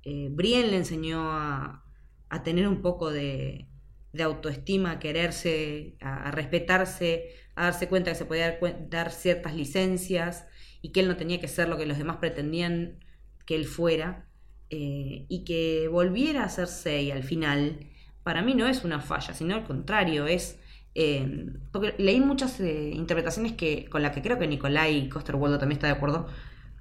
[0.02, 1.84] eh, Brienne le enseñó a,
[2.28, 3.68] a tener un poco de,
[4.12, 10.46] de autoestima, a quererse, a, respetarse, a darse cuenta que se podía dar ciertas licencias
[10.82, 12.98] y que él no tenía que ser lo que los demás pretendían
[13.46, 14.26] que él fuera.
[14.70, 17.90] eh, y que volviera a ser Sei al final,
[18.22, 20.58] para mí no es una falla, sino al contrario, es...
[20.94, 25.76] eh, porque leí muchas eh, interpretaciones que con las que creo que Nicolai Coster-Waldau también
[25.76, 26.26] está de acuerdo,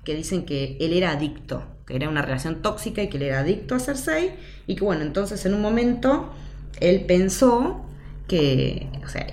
[0.03, 3.39] que dicen que él era adicto, que era una relación tóxica y que él era
[3.39, 4.31] adicto a Cersei,
[4.65, 6.31] y que bueno, entonces en un momento
[6.79, 7.85] él pensó
[8.27, 9.27] que, o sea,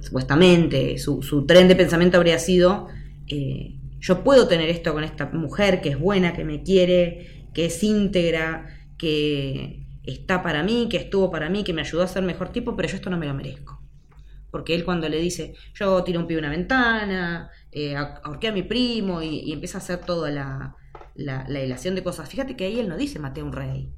[0.00, 2.88] supuestamente su, su tren de pensamiento habría sido,
[3.28, 7.66] eh, yo puedo tener esto con esta mujer que es buena, que me quiere, que
[7.66, 12.22] es íntegra, que está para mí, que estuvo para mí, que me ayudó a ser
[12.22, 13.77] mejor tipo, pero yo esto no me lo merezco.
[14.50, 18.48] Porque él cuando le dice, yo tiro un pibe a una ventana, eh, a- ahorqué
[18.48, 20.76] a mi primo y, y empieza a hacer toda la,
[21.14, 21.60] la, la
[21.94, 22.28] de cosas.
[22.28, 23.90] Fíjate que ahí él no dice maté a un rey.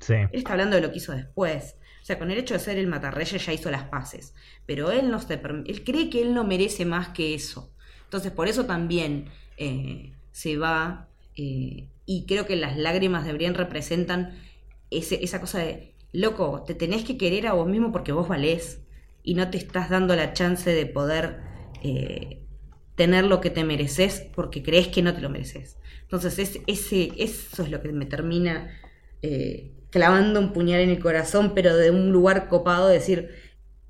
[0.00, 0.14] Sí.
[0.14, 1.76] Él está hablando de lo que hizo después.
[2.02, 4.34] O sea, con el hecho de ser el matarreyes ya hizo las paces.
[4.66, 7.72] Pero él no se él cree que él no merece más que eso.
[8.04, 9.26] Entonces, por eso también
[9.56, 11.08] eh, se va.
[11.36, 14.36] eh, y creo que las lágrimas de Brienne representan
[14.90, 18.81] ese- esa cosa de, loco, te tenés que querer a vos mismo porque vos valés.
[19.22, 21.40] Y no te estás dando la chance de poder
[21.82, 22.42] eh,
[22.94, 25.78] tener lo que te mereces porque crees que no te lo mereces.
[26.02, 28.70] Entonces, es, ese, eso es lo que me termina
[29.22, 33.30] eh, clavando un puñal en el corazón, pero de un lugar copado, de decir,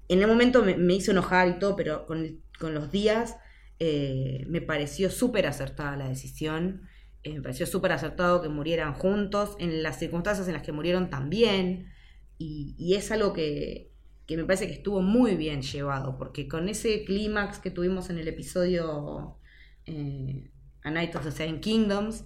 [0.09, 3.37] en el momento me, me hizo enojar y todo, pero con, con los días
[3.79, 6.89] eh, me pareció súper acertada la decisión,
[7.25, 11.93] me pareció súper acertado que murieran juntos, en las circunstancias en las que murieron también,
[12.37, 13.92] y, y es algo que,
[14.27, 18.19] que me parece que estuvo muy bien llevado, porque con ese clímax que tuvimos en
[18.19, 19.39] el episodio
[19.87, 20.51] eh,
[20.85, 22.25] A Night of the Seven Kingdoms,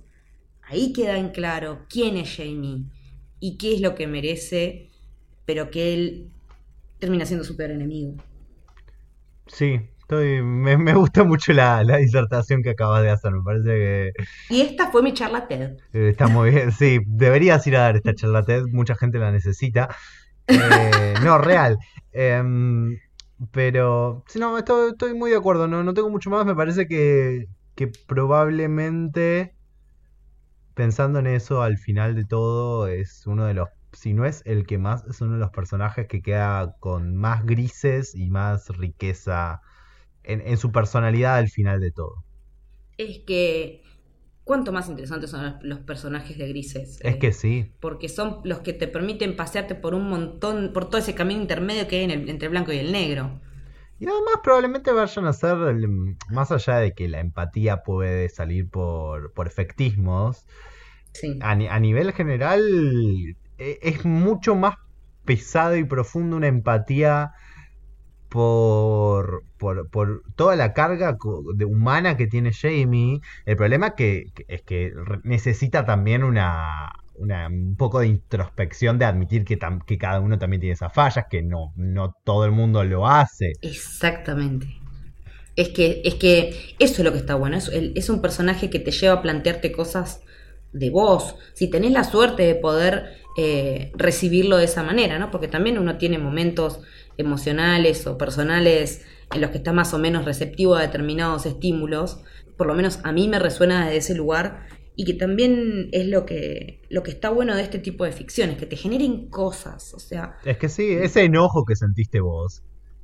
[0.63, 2.87] ahí queda en claro quién es Jamie
[3.41, 4.91] y qué es lo que merece,
[5.47, 6.33] pero que él
[6.99, 8.17] termina siendo su peor enemigo.
[9.47, 13.33] Sí, estoy, me, me gusta mucho la, la disertación que acabas de hacer.
[13.33, 14.13] Me parece que
[14.49, 15.77] Y esta fue mi charla TED.
[15.93, 16.73] está muy bien.
[16.73, 18.65] Sí, deberías ir a dar esta charla TED.
[18.71, 19.89] Mucha gente la necesita.
[20.49, 21.79] Eh, no, real.
[22.13, 22.99] Em,
[23.53, 25.67] pero, sí, no, estoy, estoy muy de acuerdo.
[25.69, 26.47] No, no tengo mucho más.
[26.47, 29.55] Me parece que, que probablemente,
[30.75, 34.67] pensando en eso, al final de todo, es uno de los, si no es el
[34.67, 39.61] que más, es uno de los personajes que queda con más grises y más riqueza
[40.23, 42.25] en, en su personalidad al final de todo.
[42.99, 43.83] Es que,
[44.47, 47.01] ¿cuánto más interesantes son los, personajes de Grises?
[47.03, 47.73] Es Eh, que sí.
[47.81, 51.89] Porque son los que te permiten pasearte por un montón, por todo ese camino intermedio
[51.89, 53.41] que hay en el- entre el blanco y el negro.
[53.99, 58.69] Y además probablemente vayan a ser, el- más allá de que la empatía puede salir
[58.71, 60.47] por, por efectismos,
[61.13, 61.39] Sí.
[61.43, 62.63] a nivel general
[63.59, 64.77] e- es mucho más
[65.25, 67.33] pesado y profundo una empatía
[68.37, 71.17] por, por, por toda la carga
[71.55, 73.21] de humana que tiene Jamie.
[73.47, 74.93] El problema que, que- es que
[75.25, 80.39] necesita también una, una- un poco de introspección de admitir que, tam- que cada uno
[80.39, 83.59] también tiene esas fallas, que no, no todo el mundo lo hace.
[83.63, 84.67] Exactamente.
[85.57, 87.57] Es que, es que eso es lo que está bueno.
[87.59, 90.23] Es, es un personaje que te lleva a plantearte cosas
[90.73, 91.37] de vos.
[91.55, 95.31] Si tenés la suerte de poder eh, recibirlo de esa manera, ¿no?
[95.31, 96.81] Porque también uno tiene momentos
[97.19, 102.21] emocionales o personales en los que está más o menos receptivo a determinados estímulos.
[102.57, 104.67] Por lo menos a mí me resuena desde ese lugar.
[104.99, 108.57] Y que también es lo que, lo que está bueno de este tipo de ficciones,
[108.57, 109.93] que te generen cosas.
[109.93, 112.63] O sea, Es que sí, ese enojo que sentiste vos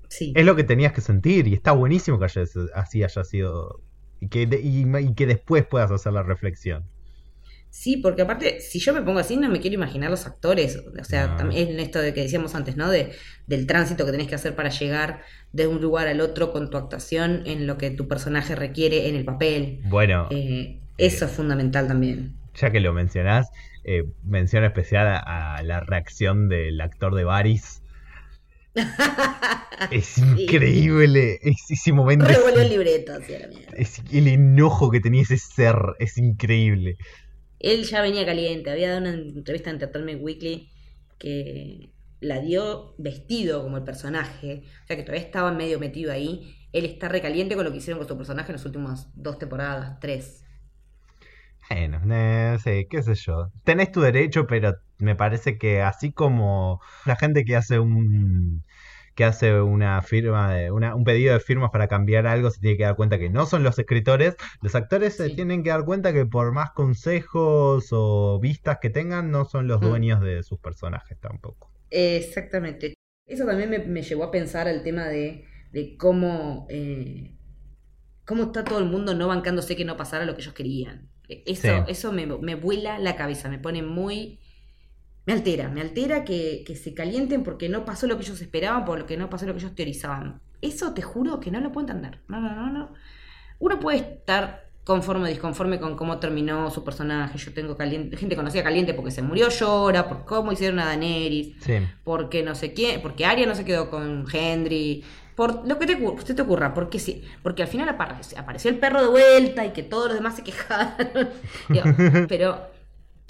[0.08, 0.32] sí.
[0.34, 2.44] es lo que tenías que sentir y está buenísimo que haya-
[2.74, 3.82] así haya sido
[4.20, 6.84] y que, y que después puedas hacer la reflexión.
[7.74, 10.76] Sí, porque aparte, si yo me pongo así, no me quiero imaginar los actores.
[11.00, 11.50] O sea, No.
[11.50, 12.90] en esto de que decíamos antes, ¿no?
[12.90, 13.12] De,
[13.46, 16.76] del tránsito que tenés que hacer para llegar de un lugar al otro con tu
[16.76, 19.80] actuación en lo que tu personaje requiere en el papel.
[19.88, 22.34] Bueno, Eh, eso es fundamental también.
[22.54, 23.48] ya que lo mencionás,
[23.84, 27.80] eh, mención especial a, a la reacción del actor de Varys.
[29.90, 32.24] Es increíble, es, ese momento.
[32.26, 33.72] es- Revolvió el libreto, así a la mierda.
[33.76, 36.96] es- el enojo que tenía ese ser es increíble.
[37.62, 40.70] Él ya venía caliente, había dado una entrevista en Entertainment Weekly
[41.18, 46.54] que la dio vestido como el personaje, o sea que todavía estaba medio metido ahí.
[46.72, 49.98] Él está recaliente con lo que hicieron con su personaje en las últimas dos temporadas,
[50.00, 50.44] tres.
[51.70, 53.50] Bueno, no sé, qué sé yo.
[53.64, 58.62] Tenés tu derecho, pero me parece que así como la gente que hace un
[59.14, 62.76] que hace una firma de una, un pedido de firmas para cambiar algo se tiene
[62.76, 66.12] que dar cuenta que no son los escritores, los actores se tienen que dar cuenta
[66.12, 69.84] que por más consejos o vistas que tengan no son los Mm.
[69.84, 71.72] dueños de sus personajes tampoco.
[71.90, 72.94] Exactamente.
[73.26, 77.36] Eso también me, me llevó a pensar el tema de, de cómo, eh,
[78.26, 81.10] cómo está todo el mundo no bancándose que no pasara lo que ellos querían.
[81.28, 81.84] Eso, Sí.
[81.88, 84.40] eso me, me vuela la cabeza, me pone muy...
[85.26, 88.84] Me altera, me altera que, que se calienten porque no pasó lo que ellos esperaban,
[88.84, 90.40] por lo que no pasó lo que ellos teorizaban.
[90.60, 92.20] Eso te juro que no lo puedo entender.
[92.28, 92.92] No, no, no, no.
[93.58, 97.38] Uno puede estar conforme o disconforme con cómo terminó su personaje.
[97.38, 101.54] Yo tengo caliente, gente conocida caliente porque se murió, llora, por cómo hicieron a Daenerys
[101.60, 101.74] Sí.
[102.02, 105.04] porque no sé quién, porque Arya no se quedó con Henry,
[105.36, 108.78] por lo que te, se te ocurra, porque sí, porque al final apareció, apareció el
[108.78, 111.28] perro de vuelta y que todos los demás se quejaron.
[111.68, 111.84] Digo,
[112.28, 112.71] pero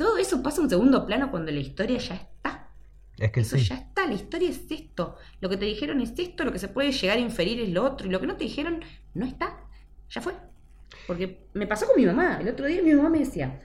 [0.02, 2.70] todo eso pasa a un segundo plano cuando la historia ya está.
[3.18, 3.64] Es que Eso sí.
[3.64, 5.16] ya está, la historia es esto.
[5.40, 7.84] Lo que te dijeron es esto, lo que se puede llegar a inferir es lo
[7.84, 8.80] otro, y lo que no te dijeron
[9.14, 9.60] no está.
[10.10, 10.34] Ya fue.
[11.06, 12.38] Porque me pasó con mi mamá.
[12.40, 13.60] El otro día mi mamá me decía,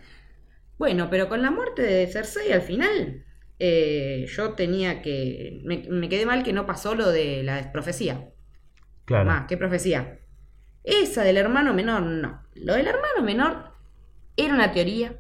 [0.77, 3.25] bueno, pero con la muerte de Cersei al final,
[3.57, 5.61] eh, yo tenía que...
[5.65, 8.29] Me, me quedé mal que no pasó lo de la profecía.
[9.05, 9.25] Claro.
[9.25, 10.19] Mamá, ¿qué profecía?
[10.83, 12.43] Esa del hermano menor, no.
[12.53, 13.71] Lo del hermano menor
[14.35, 15.19] era una teoría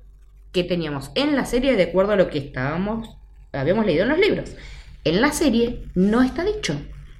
[0.57, 3.15] que teníamos en la serie de acuerdo a lo que estábamos,
[3.53, 4.51] habíamos leído en los libros.
[5.03, 6.75] En la serie no está dicho.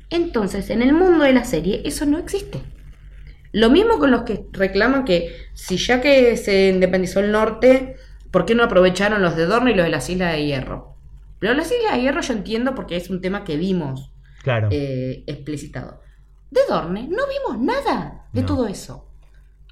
[0.10, 2.60] Entonces, en el mundo de la serie eso no existe.
[3.52, 7.95] Lo mismo con los que reclaman que si ya que se independizó el norte,
[8.32, 10.95] ¿por qué no aprovecharon los de Dorne y los de las Islas de Hierro?
[11.39, 14.69] Pero las Islas de Hierro yo entiendo porque es un tema que vimos Claro.
[14.71, 16.02] eh, explicitado.
[16.50, 18.47] De Dorne no vimos nada de No.
[18.47, 19.08] todo eso.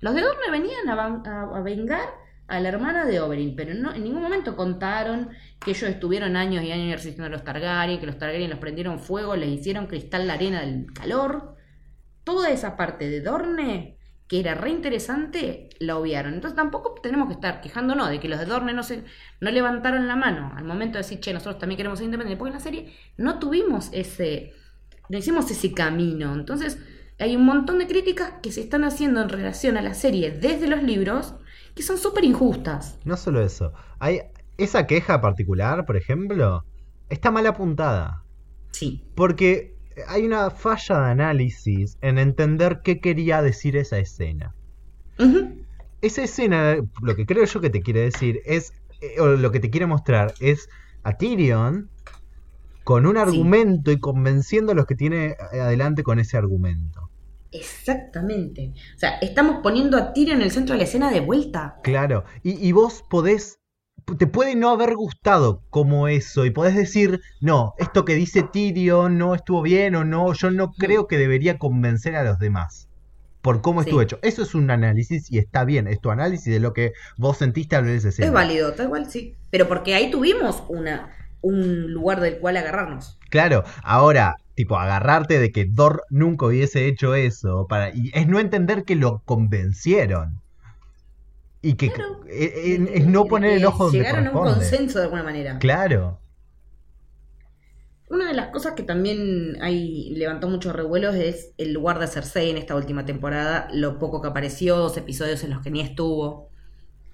[0.02, 2.10] Los de Dorne venían a, van- a- a vengar
[2.48, 5.30] a la hermana de Oberyn, pero no, en ningún momento contaron
[5.60, 9.00] que ellos estuvieron años y años resistiendo a los Targaryen, que los Targaryen los prendieron
[9.00, 11.56] fuego, les hicieron cristal la arena del calor.
[12.24, 16.36] Toda esa parte de Dorne, que era re interesante, la obviaron.
[16.36, 19.04] Entonces tampoco tenemos que estar quejándonos de que los de Dorne no, se,
[19.40, 22.52] no levantaron la mano al momento de decir, che, nosotros también queremos ser independientes, porque
[22.52, 24.54] en la serie no tuvimos ese,
[25.10, 26.34] no hicimos ese camino.
[26.34, 26.78] Entonces,
[27.18, 30.68] hay un montón de críticas que se están haciendo en relación a la serie desde
[30.68, 31.36] los libros
[31.76, 32.98] que son súper injustas.
[33.06, 33.74] No solo eso.
[34.00, 34.22] Hay
[34.58, 36.64] esa queja particular, por ejemplo,
[37.10, 38.24] está mal apuntada.
[38.72, 39.04] Sí.
[39.16, 39.76] Porque
[40.08, 44.56] hay una falla de análisis en entender qué quería decir esa escena.
[46.02, 49.60] Esa escena, lo que creo yo que te quiere decir es, eh, o lo que
[49.60, 50.70] te quiere mostrar es
[51.04, 51.90] a Tyrion
[52.84, 57.05] con un argumento y convenciendo a los que tiene eh, adelante con ese argumento.
[57.60, 58.74] Exactamente.
[58.96, 61.78] O sea, estamos poniendo a Tyrion en el centro de la escena de vuelta.
[61.84, 63.60] Claro, y, y vos podés,
[64.18, 69.18] te puede no haber gustado como eso, y podés decir, no, esto que dice Tyrion
[69.18, 72.90] no estuvo bien o no, yo no creo que debería convencer a los demás
[73.42, 73.90] por cómo Sí.
[73.90, 74.18] estuvo hecho.
[74.24, 77.76] Eso es un análisis y está bien, es tu análisis de lo que vos sentiste
[77.76, 78.26] al ver escena.
[78.26, 79.36] Es válido, tal cual, sí.
[79.52, 83.20] Pero porque ahí tuvimos una, un lugar del cual agarrarnos.
[83.30, 88.40] Claro, ahora, tipo, agarrarte de que Dor nunca hubiese hecho eso, para, y es no
[88.40, 90.42] entender que lo convencieron.
[91.62, 92.22] Y que Claro.
[92.28, 95.58] eh, eh, es no poner el ojo donde Llegaron a un consenso de alguna manera.
[95.60, 96.20] Claro.
[98.08, 102.52] Una de las cosas que también hay, levantó muchos revuelos es el lugar de Cersei
[102.52, 106.50] en esta última temporada, lo poco que apareció, dos episodios en los que ni estuvo.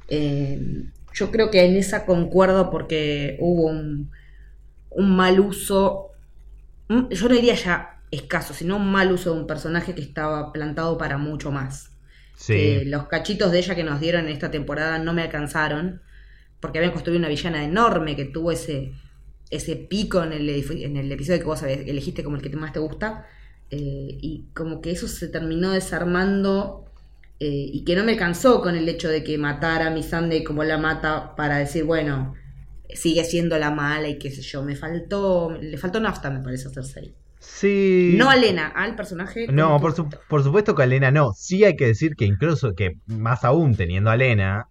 [0.09, 4.11] Eh, yo creo que en esa concuerdo porque hubo un,
[4.89, 6.10] un mal uso,
[7.09, 10.97] yo no diría ya escaso, sino un mal uso de un personaje que estaba plantado
[10.97, 11.87] para mucho más.
[12.35, 12.85] Sí.
[12.85, 16.01] los cachitos de ella que nos dieron en esta temporada no me alcanzaron,
[16.59, 18.93] porque habían construido una villana enorme que tuvo ese,
[19.51, 22.73] ese pico en el, edif- en el episodio que vos elegiste como el que más
[22.73, 23.27] te gusta,
[23.69, 26.85] eh, y como que eso se terminó desarmando
[27.39, 30.63] eh, y que no me alcanzó con el hecho de que matara a Missandei como
[30.63, 32.33] la mata para decir, bueno,
[32.95, 36.67] sigue siendo la mala y qué sé yo, me faltó, le faltó nafta me parece
[36.67, 37.13] a Cersei.
[37.39, 38.13] Sí.
[38.17, 39.47] No a Lena, al personaje.
[39.47, 41.31] No, por, su- por supuesto que a Lena no.
[41.33, 44.67] Sí hay que decir que incluso que más aún teniendo a Lena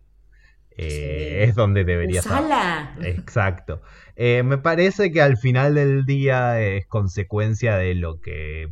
[0.76, 1.48] eh, Sí.
[1.50, 2.40] es donde debería estar.
[2.42, 2.96] Usala.
[3.02, 3.82] Exacto.
[4.16, 8.68] Eh, me parece que al final del día es consecuencia de lo que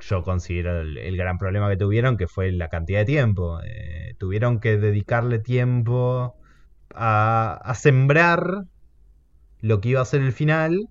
[0.00, 3.58] yo considero el, el gran problema que tuvieron, que fue la cantidad de tiempo.
[3.64, 6.34] Eh, tuvieron que dedicarle tiempo
[6.94, 8.64] a, a sembrar
[9.60, 10.88] lo que iba a ser el final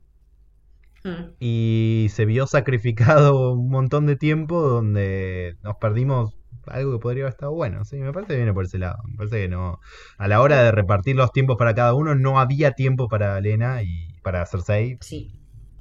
[1.03, 1.35] Mm.
[1.39, 6.33] y se vio sacrificado un montón de tiempo donde nos perdimos
[6.67, 7.83] algo que podría haber estado bueno.
[7.83, 8.97] Sí, me parece que viene por ese lado.
[9.09, 9.79] Me parece que no.
[10.17, 13.83] A la hora de repartir los tiempos para cada uno, no había tiempo para Elena
[13.83, 14.97] y para Cersei.
[15.01, 15.31] Sí.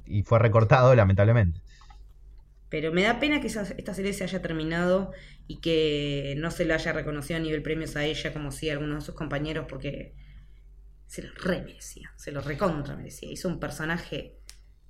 [0.05, 1.61] Y fue recortado, lamentablemente.
[2.73, 5.11] Pero me da pena que esa- esta serie se haya terminado
[5.47, 8.73] y que no se le haya reconocido a nivel premios a ella como si a
[8.73, 10.15] algunos de sus compañeros porque
[11.05, 13.31] se lo re merecía, se lo recontra merecía.
[13.31, 14.39] Hizo un personaje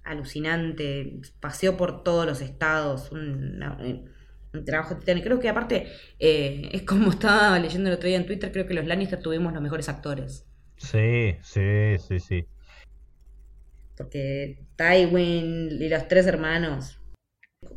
[0.06, 5.26] alucinante, paseó por todos los estados, Un trabajo titánico.
[5.26, 5.88] Creo que aparte,
[6.20, 9.52] eh, es como estaba leyendo el otro día en Twitter, creo que los Lannister tuvimos
[9.52, 10.46] los mejores actores.
[10.78, 12.46] Sí, sí, sí, sí.
[13.98, 17.00] Porque Tywin y los tres hermanos,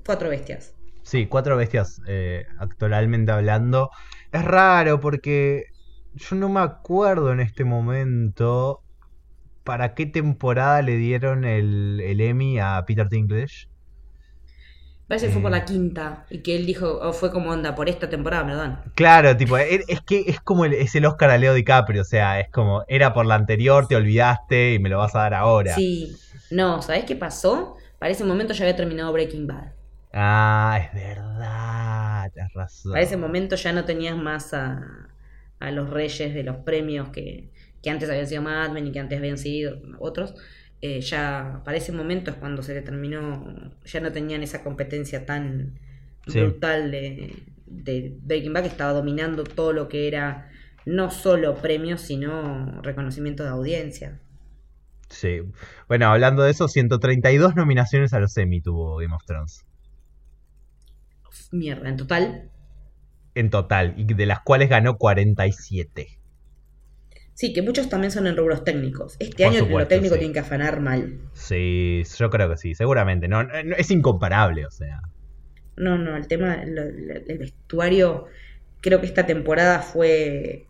[0.05, 0.75] cuatro bestias.
[1.03, 3.91] Sí, cuatro bestias, eh, actualmente hablando.
[4.33, 5.65] Es raro porque
[6.13, 8.83] yo no me acuerdo en este momento
[9.65, 13.69] para qué temporada le dieron el, el Emmy a Peter Dinklage.
[15.09, 15.51] Parece que fue por Eh.
[15.51, 18.85] la quinta y que él dijo, o fue como onda, por esta temporada me dan.
[18.97, 22.05] Claro, tipo, e- es que es como el, es el Oscar a Leo DiCaprio, o
[22.05, 25.35] sea, es como, era por la anterior, te olvidaste y me lo vas a dar
[25.35, 25.85] ahora.
[25.85, 27.77] Sí, no, ¿sabés qué pasó?
[27.99, 29.76] Para ese momento ya había terminado Breaking Bad.
[30.19, 32.93] Ah, es verdad, tienes razón.
[32.93, 35.09] Para ese momento ya no tenías más a,
[35.59, 37.51] a los reyes de los premios que,
[37.83, 40.35] que antes habían sido Mad Men y que antes habían sido otros.
[40.81, 45.27] Eh, ya para ese momento es cuando se le terminó, ya no tenían esa competencia
[45.27, 45.79] tan
[46.29, 46.41] Sí.
[46.41, 50.51] brutal de, de Breaking Bad que estaba dominando todo lo que era
[50.85, 54.21] no solo premios, sino reconocimiento de audiencia.
[55.09, 55.41] Sí.
[55.89, 59.66] Bueno, hablando de eso, 132 nominaciones a los Emmy tuvo Game of Thrones.
[61.51, 62.51] Mierda, en total.
[63.37, 66.19] En total, y de las cuales ganó 47.
[67.35, 69.15] Sí, que muchos también son en rubros técnicos.
[69.21, 70.19] Este Por año supuesto, técnico sí.
[70.19, 71.21] tiene que afanar mal.
[71.33, 73.29] Sí, yo creo que sí, seguramente.
[73.29, 75.01] No, no- es incomparable, o sea.
[75.77, 78.27] No, no, el tema, el vestuario,
[78.81, 80.67] creo que esta temporada fue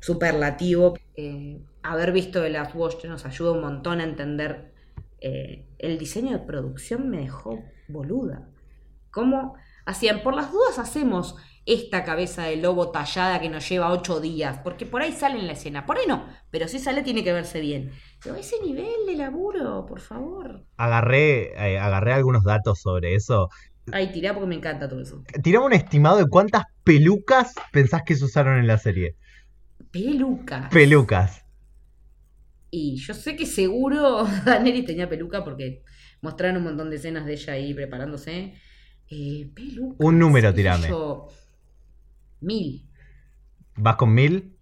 [0.00, 0.96] superlativo.
[1.16, 4.72] Eh, haber visto The Last Watch nos ayuda un montón a entender.
[5.22, 8.48] eh, el diseño de producción me dejó boluda.
[9.10, 9.56] ¿Cómo
[9.90, 10.22] hacían?
[10.22, 11.36] Por las dudas hacemos
[11.66, 15.46] esta cabeza de lobo tallada que nos lleva ocho días, porque por ahí sale en
[15.46, 17.92] la escena, por ahí no, pero si sale tiene que verse bien.
[18.22, 20.64] Pero ese nivel de laburo, por favor.
[20.76, 23.48] Agarré, eh, agarré algunos datos sobre eso.
[23.92, 25.22] Ay, tirá porque me encanta todo eso.
[25.42, 29.16] Tirame un estimado de cuántas pelucas pensás que se usaron en la serie.
[29.90, 30.70] Pelucas.
[30.70, 31.44] Pelucas.
[32.70, 35.82] Y yo sé que seguro Daenerys tenía peluca porque
[36.22, 38.54] mostraron un montón de escenas de ella ahí preparándose.
[39.10, 39.96] Eh, pelucas.
[39.98, 40.88] Un número, tirame.
[40.88, 41.28] yo.
[42.40, 42.88] Mil.
[43.76, 44.56] ¿Vas con mil?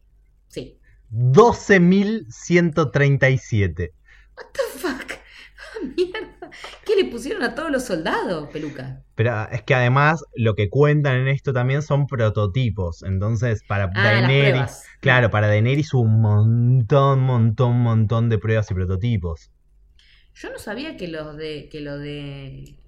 [0.49, 0.79] Sí.
[1.13, 3.93] 12.137.
[4.37, 5.13] What the fuck?
[5.61, 6.51] Ah, mierda.
[6.87, 8.49] ¿Qué le pusieron a todos los soldados?
[8.51, 9.03] Peluca.
[9.15, 13.03] Pero es que además lo que cuentan en esto también son prototipos.
[13.03, 19.51] Entonces, para Ah, Daenerys, claro, para Daenerys un montón, montón, montón de pruebas y prototipos.
[20.35, 22.79] Yo no sabía que lo de que lo de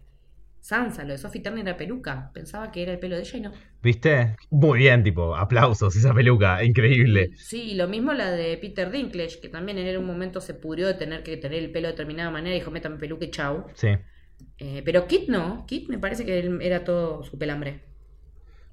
[0.70, 2.30] Sansa, lo de Sophie Turner era peluca.
[2.32, 3.52] Pensaba que era el pelo de ella y no.
[3.82, 4.36] ¿Viste?
[4.50, 7.30] Muy bien, tipo, aplausos, esa peluca, increíble.
[7.34, 10.94] Sí, lo mismo la de Peter Dinklage, que también en un momento se pudrió de
[10.94, 13.64] tener que tener el pelo de determinada manera y dijo, métame peluca y chau.
[13.74, 13.88] Sí.
[14.58, 17.89] Eh, pero Kit no, Kit me parece que era todo su pelambre.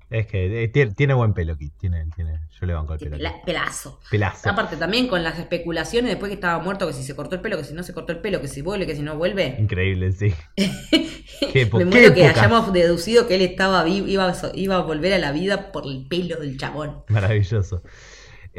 [0.09, 1.73] Es que eh, tiene, tiene buen pelo, Kit.
[1.77, 3.17] Tiene, tiene, yo le banco el pelo.
[3.17, 3.99] Pela- pelazo.
[4.09, 4.49] Pelazo.
[4.49, 7.57] Aparte también con las especulaciones después que estaba muerto, que si se cortó el pelo,
[7.57, 9.57] que si no se cortó el pelo, que si vuelve, que si no vuelve.
[9.59, 10.33] Increíble, sí.
[10.55, 12.41] Qué me qué muero que época.
[12.41, 16.07] hayamos deducido que él estaba vivo, iba, iba a volver a la vida por el
[16.07, 17.03] pelo del chabón.
[17.09, 17.83] Maravilloso.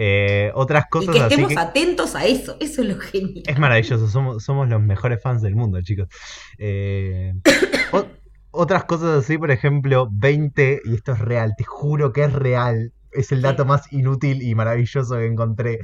[0.01, 3.43] Eh, otras Y cosas que así estemos que- atentos a eso, eso es lo genial.
[3.47, 6.07] Es maravilloso, somos, somos los mejores fans del mundo, chicos.
[6.57, 7.35] Eh,
[8.51, 12.93] otras cosas así, por ejemplo, 20, y esto es real, te juro que es real,
[13.13, 13.69] es el dato Sí.
[13.69, 15.81] más inútil y maravilloso que encontré.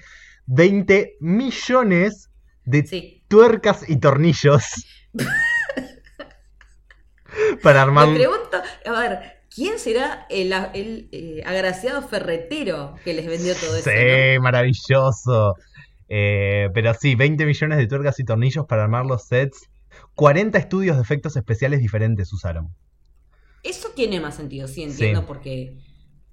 [0.46, 2.30] 20 millones
[2.64, 3.22] de Sí.
[3.28, 4.64] tuercas y tornillos
[7.62, 8.08] para armar...
[8.08, 9.18] Me pregunto, a ver,
[9.54, 13.90] ¿quién será el, el, eh, agraciado ferretero que les vendió todo eso?
[13.90, 14.42] Sí, no?
[14.42, 15.56] maravilloso.
[16.08, 19.68] Eh, pero sí, 20 millones de tuercas y tornillos para armar los sets.
[20.14, 22.74] 40 estudios de efectos especiales diferentes usaron.
[23.62, 25.26] Eso tiene más sentido, sí, entiendo, Sí.
[25.26, 25.78] porque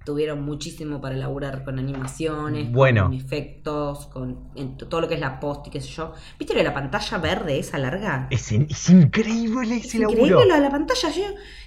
[0.04, 3.04] tuvieron muchísimo para elaborar con animaciones, Bueno.
[3.06, 6.14] con efectos, con en todo lo que es la post y qué sé yo.
[6.40, 8.28] ¿Viste lo de la pantalla verde esa larga?
[8.32, 10.46] Es, in- es increíble Es ese increíble laburo.
[10.50, 11.10] lo de la pantalla.
[11.10, 11.22] Yo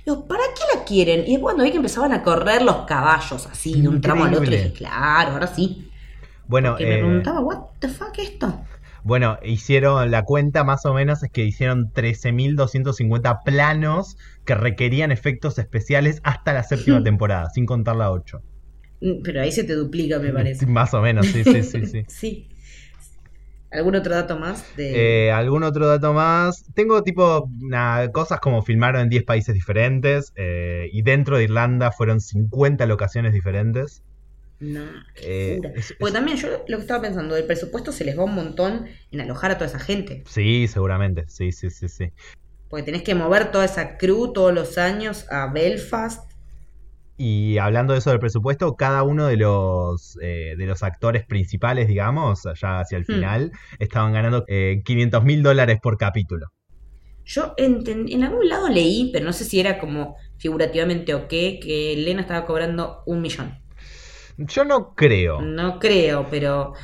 [0.05, 1.21] digo, ¿para qué la quieren?
[1.21, 4.31] Y después cuando vi que empezaban a correr los caballos así, de un tramo al
[4.35, 4.71] otro, Increíble.
[4.71, 5.89] dije, claro, ahora sí.
[6.47, 8.63] Bueno, Que me eh, preguntaba, ¿what the fuck esto?
[9.05, 15.59] Bueno, hicieron la cuenta más o menos es que hicieron 13.250 planos que requerían efectos
[15.59, 18.43] especiales hasta la séptima temporada, sin contar la 8.
[19.03, 20.67] Mm, Pero ahí se te duplica, me parece.
[20.67, 22.05] Más o menos, sí, sí, sí, sí.
[22.09, 22.49] Sí.
[23.71, 24.65] ¿Algún otro dato más?
[24.77, 25.27] De...
[25.27, 26.65] Eh, ¿Algún otro dato más?
[26.75, 27.51] Tengo tipo
[28.13, 33.33] cosas como filmaron en 10 países diferentes eh, y dentro de Irlanda fueron 50 locaciones
[33.33, 34.03] diferentes.
[34.73, 34.81] No,
[35.15, 38.19] qué Eh, es- es- Porque también yo lo que estaba pensando, el presupuesto se les
[38.19, 40.23] va un montón en alojar a toda esa gente.
[40.27, 42.13] Sí, seguramente, sí, sí, sí, sí.
[42.69, 46.31] Porque tenés que mover toda esa crew todos los años a Belfast.
[47.17, 51.87] Y hablando de eso del presupuesto, cada uno de los, eh, de los actores principales,
[51.87, 53.15] digamos, ya hacia el Hmm.
[53.15, 56.49] final, estaban ganando eh, 500 mil dólares por capítulo.
[57.27, 61.95] Yo en algún lado leí, pero no sé si era como figurativamente o qué, que
[61.97, 63.64] Lena estaba cobrando un millón.
[64.39, 65.41] Yo no creo.
[65.43, 66.75] No creo, pero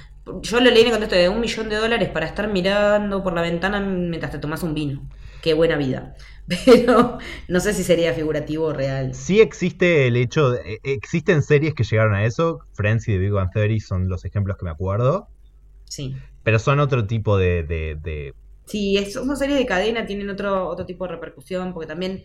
[0.42, 3.32] yo lo leí en el contexto de un millón de dólares para estar mirando por
[3.32, 5.08] la ventana mientras te tomas un vino.
[5.42, 6.14] Qué buena vida.
[6.66, 9.14] Pero no sé si sería figurativo o real.
[9.14, 13.18] Sí existe el hecho, de- eh, existen series que llegaron a eso, Friends y The
[13.18, 15.28] Big Bang Theory son los ejemplos que me acuerdo,
[15.84, 16.14] Sí.
[16.42, 18.34] pero son otro tipo de, de- de-
[18.66, 22.24] Sí, son series de cadena, tienen otro, otro tipo de repercusión, porque también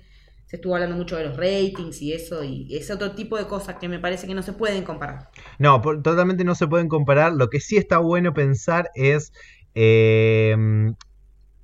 [0.56, 3.76] se estuvo hablando mucho de los ratings y eso, y es otro tipo de cosas
[3.80, 5.30] que me parece que no se pueden comparar.
[5.60, 7.34] No, por- totalmente no se pueden comparar.
[7.34, 9.32] Lo que sí está bueno pensar es.
[9.76, 10.56] eh,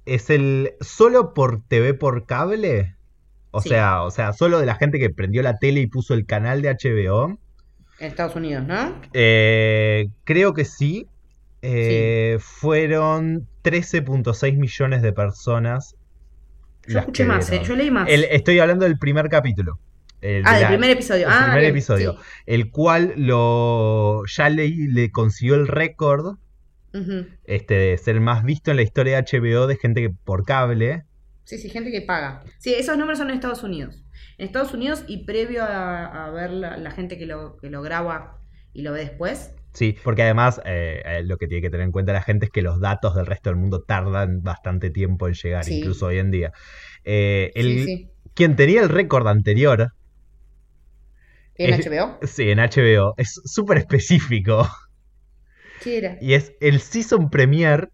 [0.06, 0.74] es el.
[0.82, 2.96] Solo por TV por cable.
[3.52, 3.70] O Sí.
[3.70, 6.62] sea, o sea, solo de la gente que prendió la tele y puso el canal
[6.62, 7.38] de HBO.
[8.00, 9.00] En Estados Unidos, ¿no?
[9.14, 11.08] eh, creo que sí.
[11.62, 15.96] eh, Fueron 13.6 millones de personas.
[16.88, 17.62] Yo escuché más, ¿eh?
[17.64, 18.10] Yo leí más.
[18.10, 19.80] El- estoy hablando del primer capítulo.
[20.22, 21.28] el ah, de del primer episodio.
[21.28, 22.14] el ah, primer bien, episodio.
[22.14, 22.20] sí.
[22.46, 26.38] el cual lo ya le, le consiguió el récord
[27.46, 31.04] este, de ser más visto en la historia de HBO de gente que por cable.
[31.44, 32.44] Sí, sí, gente que paga.
[32.60, 34.04] Sí, esos números son en Estados Unidos.
[34.38, 37.82] En Estados Unidos y previo a, a ver la, la gente que lo, que lo
[37.82, 38.40] graba
[38.74, 39.56] y lo ve después.
[39.74, 42.52] Sí, porque además eh, eh, lo que tiene que tener en cuenta la gente es
[42.52, 45.78] que los datos del resto del mundo tardan bastante tiempo en llegar, Sí.
[45.78, 46.52] incluso hoy en día.
[47.04, 48.12] Eh, el, Sí, sí.
[48.34, 49.92] Quien tenía el récord anterior,
[51.58, 52.20] ¿En es- HBO?
[52.24, 54.68] sí, en HBO, es súper específico.
[55.80, 56.18] ¿Qué era?
[56.22, 57.90] Y es el season premiere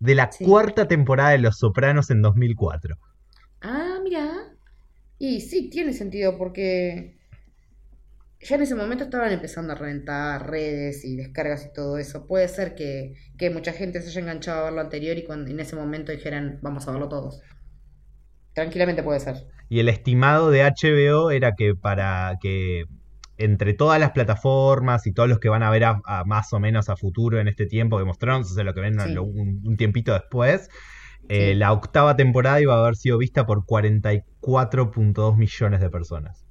[0.00, 2.96] de la cuarta temporada de Los Sopranos en 2004.
[3.60, 4.56] Ah, mira.
[5.18, 7.18] Y sí, tiene sentido porque
[8.44, 12.26] ya en ese momento estaban empezando a reventar redes y descargas y todo eso.
[12.26, 15.50] Puede ser que, que mucha gente se haya enganchado a ver lo anterior y cuando,
[15.50, 17.40] en ese momento dijeran, vamos a verlo todos.
[18.54, 19.46] Tranquilamente puede ser.
[19.68, 22.84] Y el estimado de HBO era que para que
[23.36, 26.60] entre todas las plataformas y todos los que van a ver a, a más o
[26.60, 29.16] menos a futuro en este tiempo que mostraron, o sea, lo que ven Sí.
[29.18, 30.68] un, un tiempito después,
[31.28, 31.54] eh, Sí.
[31.54, 36.46] la octava temporada iba a haber sido vista por 44.2 millones de personas.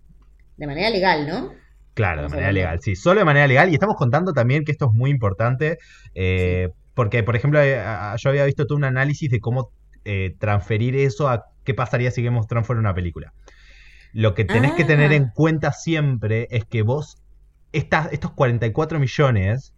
[0.58, 1.54] De manera legal, ¿no?
[1.94, 3.70] Claro, de manera legal, sí, solo de manera legal.
[3.70, 5.78] Y estamos contando también que esto es muy importante,
[6.16, 7.82] eh, porque, por ejemplo, eh,
[8.18, 9.70] yo había visto todo un análisis de cómo
[10.06, 13.32] eh, transferir eso a qué pasaría si Game of Thrones fuera una película.
[14.12, 15.16] Lo que tenés que tener Ah.
[15.16, 17.18] en cuenta siempre es que vos,
[17.72, 19.74] estas, estos 44 millones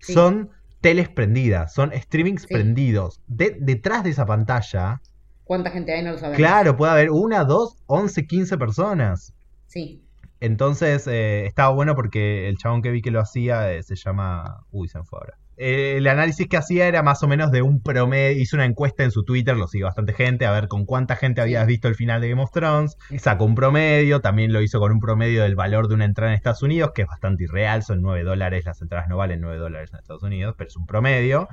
[0.00, 0.12] Sí.
[0.12, 0.50] son
[0.80, 2.54] teles prendidas, son streamings Sí.
[2.54, 3.20] prendidos.
[3.26, 5.00] De- detrás de esa pantalla,
[5.44, 6.04] ¿Cuánta gente hay?
[6.04, 6.36] No lo sabemos.
[6.36, 9.34] claro, puede haber una, dos, 11, 15 personas.
[9.66, 10.04] Sí.
[10.40, 14.60] Entonces eh, estaba bueno porque el chabón que vi que lo hacía eh, se llama.
[14.70, 15.34] Uy, se me fue ahora.
[15.62, 18.40] Eh, el análisis que hacía era más o menos de un promedio.
[18.40, 21.42] Hizo una encuesta en su Twitter, lo sigue bastante gente, a ver con cuánta gente
[21.42, 22.96] habías visto el final de Game of Thrones.
[23.18, 26.36] Sacó un promedio, también lo hizo con un promedio del valor de una entrada en
[26.36, 29.90] Estados Unidos, que es bastante irreal, son 9 dólares, las entradas no valen 9 dólares
[29.92, 31.46] en Estados Unidos, pero es un promedio.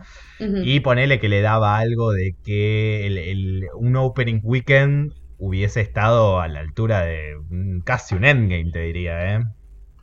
[0.64, 6.40] Y ponele que le daba algo de que el- el- un opening weekend hubiese estado
[6.40, 7.36] a la altura de
[7.86, 9.44] casi un endgame, te diría, ¿eh?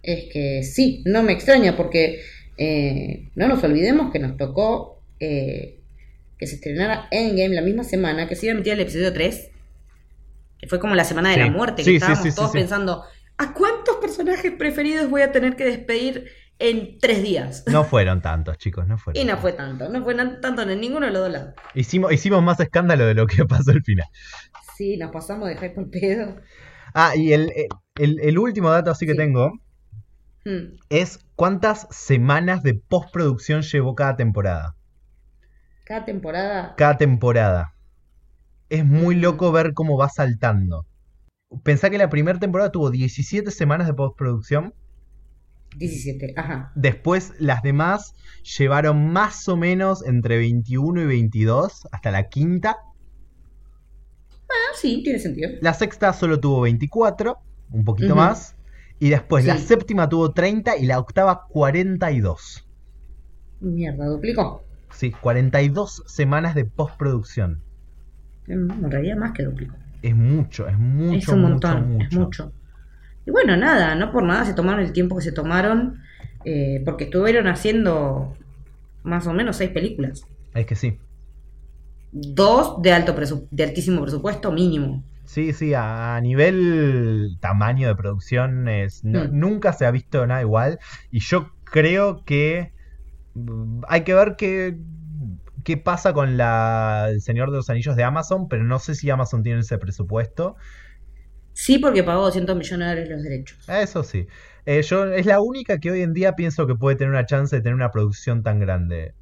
[0.03, 2.20] Es que sí, no me extraña porque
[2.59, 5.80] eh, no nos olvidemos que nos tocó eh,
[6.39, 9.51] que se estrenara Endgame la misma semana que se iba a emitir el episodio 3,
[10.59, 11.41] que fue como la semana de Sí.
[11.41, 13.03] la muerte, que Sí, estábamos sí, todos pensando,
[13.39, 16.26] ¿a cuántos personajes preferidos voy a tener que despedir
[16.59, 17.64] en tres días?
[17.66, 19.20] No fueron tantos, chicos, no fueron.
[19.22, 21.55] Y no fue tanto, no fue tanto en ninguno de los dos lados.
[21.74, 24.07] Hicimos, hicimos más escándalo de lo que pasó al final.
[24.77, 26.37] Sí, nos pasamos de hype por pedo.
[26.95, 27.53] Ah, y el,
[27.97, 29.18] el- el último dato así que Sí.
[29.18, 29.53] tengo
[30.45, 30.77] Hmm.
[30.91, 34.77] es cuántas semanas de postproducción llevó cada temporada.
[35.87, 37.75] Cada temporada, Cada temporada.
[38.68, 39.20] Es muy Mm.
[39.20, 40.87] loco ver cómo va saltando.
[41.62, 44.75] Pensá que la primera temporada tuvo 17 semanas de postproducción.
[45.77, 46.72] 17, ajá.
[46.75, 48.14] Después las demás
[48.59, 52.77] llevaron más o menos entre 21 y 22 hasta la quinta.
[54.55, 55.50] Ah, sí, tiene sentido.
[55.61, 57.38] La sexta solo tuvo 24,
[57.72, 58.57] un poquito más.
[59.00, 62.66] Y después la séptima tuvo 30 y la octava 42.
[63.61, 64.64] Mierda, duplicó.
[64.90, 67.61] Sí, 42 semanas de postproducción.
[68.46, 69.74] En realidad más que duplicó.
[70.02, 72.44] Es mucho, es mucho, es un montón, mucho, es mucho.
[72.44, 72.52] mucho.
[73.26, 76.00] Y bueno, nada, no por nada se tomaron el tiempo que se tomaron,
[76.44, 78.36] eh, porque estuvieron haciendo
[79.02, 80.26] más o menos seis películas.
[80.55, 80.98] Es que sí.
[82.16, 83.12] Dos de alto
[83.50, 85.02] de altísimo presupuesto mínimo.
[85.24, 89.38] Sí, sí, a, nivel tamaño de producción es, no- Mm.
[89.38, 90.78] nunca se ha visto nada igual
[91.10, 92.72] y yo creo que
[93.34, 94.78] mm, hay que ver qué,
[95.64, 99.10] qué pasa con la El Señor de los Anillos de Amazon, pero no sé si
[99.10, 100.54] Amazon tiene ese presupuesto.
[101.52, 103.68] Sí, porque pagó 200 millones de dólares los derechos.
[103.68, 104.26] Eso sí.
[104.66, 107.56] Eh, yo, es la única que hoy en día pienso que puede tener una chance
[107.56, 109.14] de tener una producción tan grande.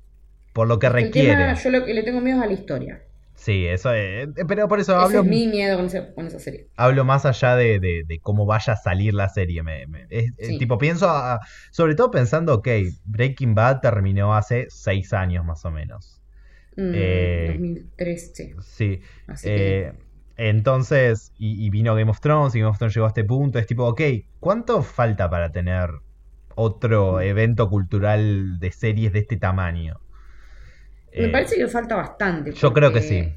[0.52, 1.36] Por lo que El requiere.
[1.36, 3.02] tema, yo lo que le tengo miedo es a la historia.
[3.34, 4.28] Sí, eso es.
[4.46, 6.68] Pero por eso Ese hablo, es mi miedo con esa, con esa serie.
[6.76, 9.62] hablo más allá de, de- de cómo vaya a salir la serie.
[9.64, 10.58] Me, me- es- Sí.
[10.58, 11.40] tipo, pienso, a-
[11.72, 12.68] sobre todo pensando, ok,
[13.04, 16.20] Breaking Bad terminó hace seis años más o menos.
[16.76, 18.54] Mm, Eh, 2013.
[18.62, 19.00] Sí.
[19.26, 19.80] Así que.
[19.88, 19.92] Eh,
[20.36, 23.58] entonces, y, y vino Game of Thrones, y Game of Thrones llegó a este punto.
[23.58, 24.00] Es tipo, ok,
[24.40, 25.90] ¿cuánto falta para tener
[26.54, 29.98] otro evento cultural de series de este tamaño?
[31.16, 32.52] Me Eh, parece que falta bastante.
[32.52, 33.32] Yo creo que sí.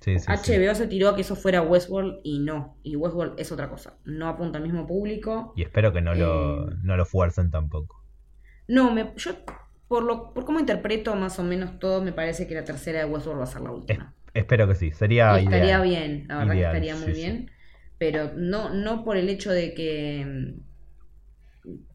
[0.00, 0.52] Sí, sí, sí.
[0.52, 2.78] HBO se tiró a que eso fuera Westworld y no.
[2.82, 3.98] Y Westworld es otra cosa.
[4.04, 5.54] No apunta al mismo público.
[5.56, 8.04] Y espero que no lo, Eh, no lo fuercen tampoco.
[8.68, 9.32] No, me, yo
[9.88, 13.04] por lo por cómo interpreto más o menos todo, me parece que la tercera de
[13.06, 14.14] Westworld va a ser la última.
[14.34, 14.92] Espero que sí.
[14.92, 15.82] Sería Y estaría ideal.
[15.82, 17.50] bien, la verdad Ideal, que estaría muy bien.
[17.98, 20.60] Pero no, no por el hecho de que mm,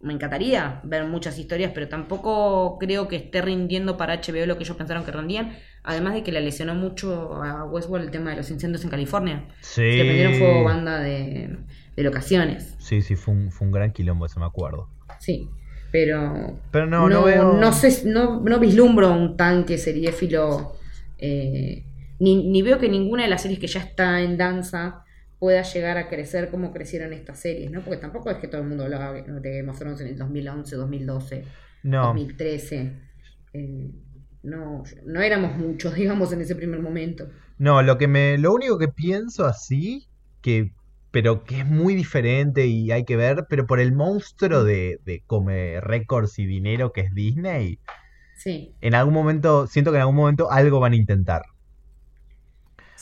[0.02, 4.64] me encantaría ver muchas historias, pero tampoco creo que esté rindiendo para HBO lo que
[4.64, 5.54] ellos pensaron que rendían.
[5.84, 9.48] Además de que le lesionó mucho a Westworld el tema de los incendios en California.
[9.62, 9.82] Sí.
[9.82, 11.58] Le prendieron fuego banda de,
[11.96, 12.76] de locaciones.
[12.80, 14.90] Sí, sí, fue un, fue un gran quilombo, eso me acuerdo.
[15.20, 15.50] Sí.
[15.92, 17.54] Pero Pero no, no, veo.
[17.54, 20.74] no sé, no, no vislumbro un tanque seriéfilo.
[21.18, 21.84] eh,
[22.20, 25.04] ni, ni veo que ninguna de las series que ya está en danza
[25.40, 27.84] pueda llegar a crecer como crecieron estas series, ¿no?
[27.84, 29.24] Porque tampoco es que todo el mundo hablaba de
[29.58, 31.46] Game of Thrones en el 2011, 2012,
[31.84, 32.04] No.
[32.08, 32.92] 2013.
[33.54, 33.92] eh,
[34.44, 37.30] no, no éramos muchos, digamos, en ese primer momento.
[37.58, 40.08] No, lo que me, lo único que pienso así,
[40.42, 40.72] que,
[41.12, 45.24] pero que es muy diferente y hay que ver, pero por el monstruo de, de
[45.26, 47.80] come récords y dinero que es Disney,
[48.38, 48.74] Sí.
[48.82, 51.42] en algún momento, siento que en algún momento algo van a intentar.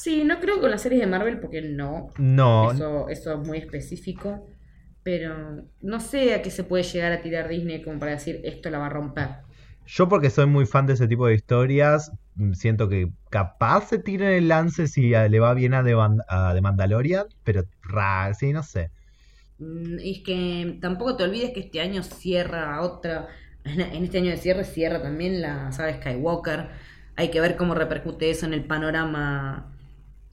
[0.01, 3.57] Sí, no creo con las series de Marvel porque no, No, Eso, eso es muy
[3.59, 4.47] específico.
[5.03, 8.69] Pero no sé a qué se puede llegar a tirar Disney como para decir esto
[8.69, 9.29] la va a romper.
[9.85, 13.99] yo porque soy muy fan de ese tipo de historias, mm, siento que capaz se
[13.99, 15.93] tiren el lance si le va bien a The,
[16.27, 18.91] a The Mandalorian, pero ra, sí, no sé.
[19.59, 23.27] Mm, Y es que tampoco te olvides que este año cierra otra.
[23.65, 26.69] En en este año de cierre cierra también la saga Skywalker.
[27.15, 29.76] Hay que ver cómo repercute eso en el panorama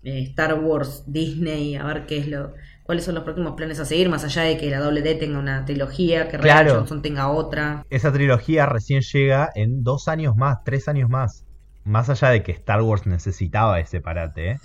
[0.04, 3.84] eh, Star Wars, Disney, a ver qué es lo, cuáles son los próximos planes a
[3.84, 6.74] seguir, más allá de que la doble D tenga una trilogía, que Claro.
[6.74, 7.84] Johnson tenga otra.
[7.90, 11.44] Esa trilogía recién llega en dos años más, tres años más.
[11.84, 14.58] Más allá de que Star Wars necesitaba ese parate, ¿eh?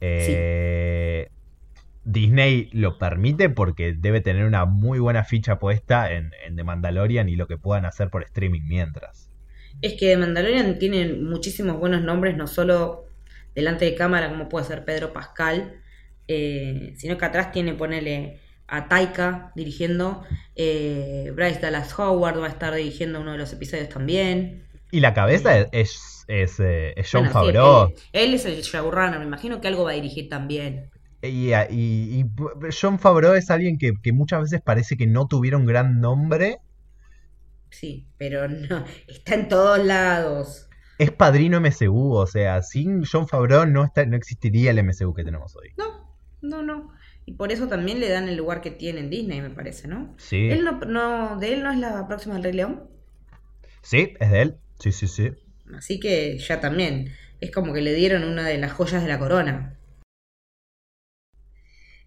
[0.00, 1.28] Eh,
[2.04, 7.28] Disney lo permite porque debe tener una muy buena ficha puesta en, en The Mandalorian
[7.28, 9.30] y lo que puedan hacer por streaming mientras.
[9.82, 13.05] Es que The Mandalorian tiene muchísimos buenos nombres, no solo
[13.56, 15.82] delante de cámara, como puede ser Pedro Pascal,
[16.28, 20.24] eh, sino que atrás tiene, ponele a Taika dirigiendo,
[20.56, 24.68] eh, Bryce Dallas Howard va a estar dirigiendo uno de los episodios también.
[24.90, 27.62] Y la cabeza es, es, es, eh, es John Bueno, sí, Favreau.
[27.64, 30.92] él, él es el showrunner, me imagino que algo va a dirigir también.
[31.22, 32.24] Y, y- y
[32.80, 36.58] John Favreau es alguien que, que muchas veces parece que no tuviera un gran nombre.
[37.70, 40.65] Sí, pero no, está en todos lados.
[40.98, 45.24] Es padrino MCU, o sea, sin John Favreau no, está, no existiría el MCU que
[45.24, 45.72] tenemos hoy.
[45.76, 46.90] No, no, no.
[47.26, 50.14] Y por eso también le dan el lugar que tiene en Disney, me parece, ¿no?
[50.16, 52.88] Sí, Él no, no, de él no es la próxima del Rey León.
[53.82, 54.56] sí, es de él.
[54.78, 55.30] Sí, sí, sí.
[55.76, 57.12] Así que ya también.
[57.40, 59.78] Es como que le dieron una de las joyas de la corona.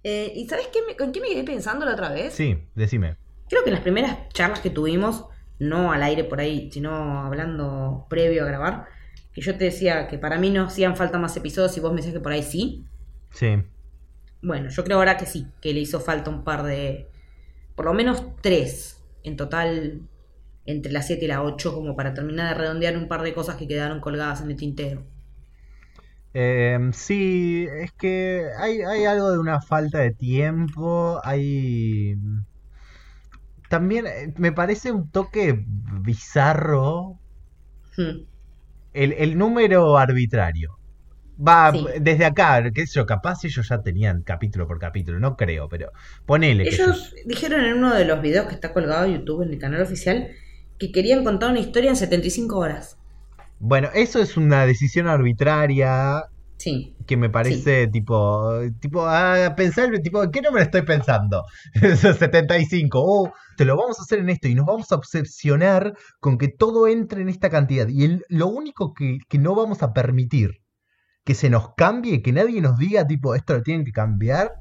[0.04, 2.34] Eh, ¿Y sabes qué me- con qué me quedé pensando la otra vez?
[2.34, 3.18] Sí, decime.
[3.50, 5.26] Creo que en las primeras charlas que tuvimos,
[5.60, 8.86] no al aire por ahí, sino hablando previo a grabar,
[9.34, 11.98] que yo te decía que para mí no hacían falta más episodios y vos me
[11.98, 12.86] decías que por ahí sí.
[13.32, 13.62] Sí.
[14.42, 17.08] Bueno, yo creo ahora que sí, que le hizo falta un par de.
[17.76, 18.96] Por lo menos tres.
[19.24, 20.02] En total,
[20.66, 23.58] entre las 7 y las 8, como para terminar de redondear un par de cosas
[23.58, 25.04] que quedaron colgadas en el tintero.
[26.34, 32.16] Eh, sí, es que hay, hay algo de una falta de tiempo, hay...
[33.70, 35.64] También eh, me parece un toque
[36.02, 37.20] bizarro
[37.98, 38.26] Hmm.
[38.94, 40.78] el, el número arbitrario.
[41.38, 41.86] Va, Sí.
[42.02, 45.92] desde acá, qué sé yo, capaz ellos ya tenían capítulo por capítulo, no creo, pero
[46.26, 49.50] ponele que Ellos dijeron en uno de los videos que está colgado en YouTube, en
[49.54, 50.30] el canal oficial,
[50.78, 52.98] que querían contar una historia en 75 horas.
[53.60, 56.24] Bueno, eso es una decisión arbitraria
[56.60, 56.96] Sí.
[57.08, 58.52] que me parece tipo,
[58.82, 61.46] tipo, a pensar, tipo, ¿qué número estoy pensando?
[61.74, 66.38] 75, oh, te lo vamos a hacer en esto y nos vamos a obsesionar con
[66.38, 67.88] que todo entre en esta cantidad.
[67.88, 70.62] Y el- lo único que, que no vamos a permitir
[71.24, 74.52] que se nos cambie, que nadie nos diga, tipo, esto lo tienen que cambiar,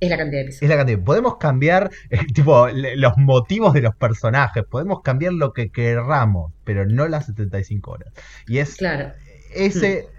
[0.00, 0.62] Es la cantidad de episodios.
[0.62, 1.04] es la cantidad.
[1.04, 6.52] Podemos cambiar, eh, tipo, le- los motivos de los personajes, podemos cambiar lo que querramos,
[6.64, 8.12] pero no las 75 horas.
[8.46, 9.12] Y es Claro.
[9.54, 10.15] ese pe-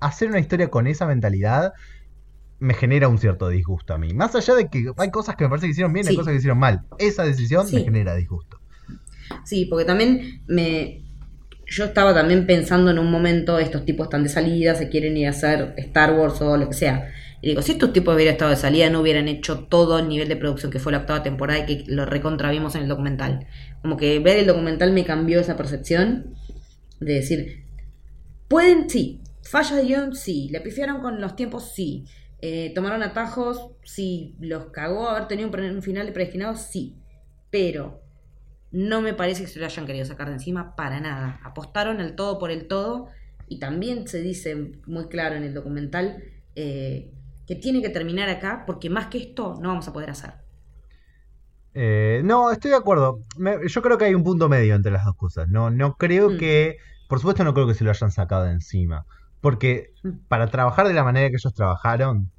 [0.00, 1.72] hacer una historia con esa mentalidad
[2.58, 4.12] me genera un cierto disgusto a mí.
[4.12, 6.16] Más allá de que hay cosas que me parece que hicieron bien, hay Sí.
[6.16, 6.82] cosas que hicieron mal.
[6.98, 8.58] Esa decisión me genera disgusto.
[9.44, 11.02] Sí, porque también me.
[11.66, 15.28] Yo estaba también pensando en un momento, estos tipos están de salida, se quieren ir
[15.28, 17.12] a hacer Star Wars o lo que sea.
[17.40, 20.28] Y digo, si estos tipos hubieran estado de salida, no hubieran hecho todo el nivel
[20.28, 23.46] de producción que fue la octava temporada y que lo recontra vimos en el documental.
[23.82, 26.34] Como que ver el documental me cambió esa percepción
[26.98, 27.64] de decir,
[28.48, 32.06] pueden, sí, fallas de guion, sí, le pifiaron con los tiempos, sí,
[32.42, 36.96] Eh, tomaron atajos, sí, los cagó haber tenido un, final de predestinado, sí,
[37.50, 38.02] pero
[38.70, 41.40] no me parece que se lo hayan querido sacar de encima para nada.
[41.44, 43.08] Apostaron el todo por el todo
[43.48, 46.22] y también se dice muy claro en el documental
[46.56, 47.12] eh,
[47.46, 50.32] que tiene que terminar acá porque más que esto no vamos a poder hacer.
[51.74, 53.20] Eh, no, estoy de acuerdo.
[53.36, 55.48] Me- yo creo que hay un punto medio entre las dos cosas.
[55.48, 56.36] No, no creo Mm.
[56.36, 56.76] que.
[57.06, 59.06] Por supuesto, no creo que se lo hayan sacado de encima.
[59.40, 60.10] Porque Mm.
[60.28, 62.30] para trabajar de la manera que ellos trabajaron,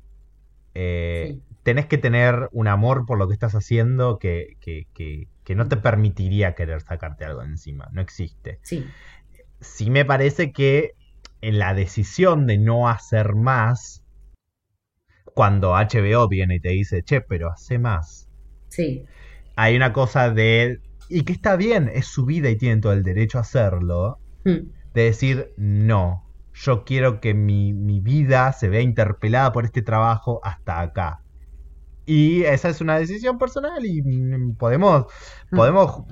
[0.74, 1.42] eh, Sí.
[1.64, 5.68] tenés que tener un amor por lo que estás haciendo que, que, que, que no
[5.68, 7.88] te permitiría querer sacarte algo de encima.
[7.92, 8.60] No existe.
[8.64, 8.86] Sí,
[9.60, 10.92] Sí me parece que
[11.42, 14.04] en la decisión de no hacer más,
[15.34, 18.28] cuando HBO viene y te dice, che, pero hace más
[18.70, 19.06] sí,
[19.56, 20.80] hay una cosa de...
[21.10, 24.18] Y que está bien, es su vida y tienen todo el derecho a hacerlo.
[24.46, 24.72] Mm.
[24.94, 26.24] De decir, no,
[26.64, 31.20] yo quiero que mi, mi vida se vea interpelada por este trabajo hasta acá.
[32.06, 35.06] Y esa es una decisión personal y mm, podemos,
[35.52, 35.56] Mm.
[35.56, 36.04] podemos,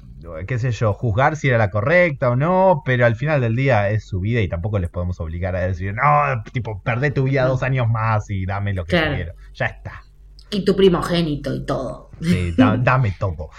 [0.47, 3.89] qué sé yo, juzgar si era la correcta o no, pero al final del día
[3.89, 7.45] es su vida y tampoco les podemos obligar a decir, no, tipo, perdé tu vida
[7.45, 9.15] dos años más y dame lo que Claro.
[9.15, 9.33] quiero.
[9.55, 10.03] Ya está.
[10.51, 12.09] Y tu primogénito y todo.
[12.21, 13.49] Sí, da- dame todo.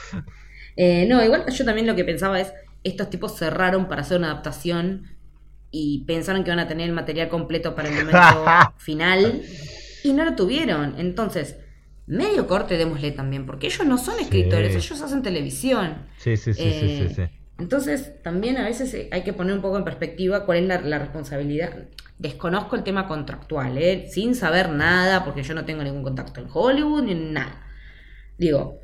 [0.76, 2.52] Eh, no, igual yo también lo que pensaba es,
[2.84, 5.04] estos tipos cerraron para hacer una adaptación
[5.70, 8.44] y pensaron que iban a tener el material completo para el momento
[8.76, 9.42] final
[10.02, 10.94] y no lo tuvieron.
[10.98, 11.56] Entonces,
[12.06, 14.22] medio corte démosle también, porque ellos no son Sí.
[14.24, 16.06] escritores, ellos hacen televisión.
[16.16, 17.22] Sí, sí, sí, sí, sí, Eh, sí.
[17.58, 20.80] Entonces, también a veces eh, hay que poner un poco en perspectiva cuál es la,
[20.80, 21.88] la responsabilidad.
[22.18, 24.08] Desconozco el tema contractual, ¿eh?
[24.10, 27.66] sin saber nada, porque yo no tengo ningún contacto en Hollywood ni en nada.
[28.38, 28.80] Digo,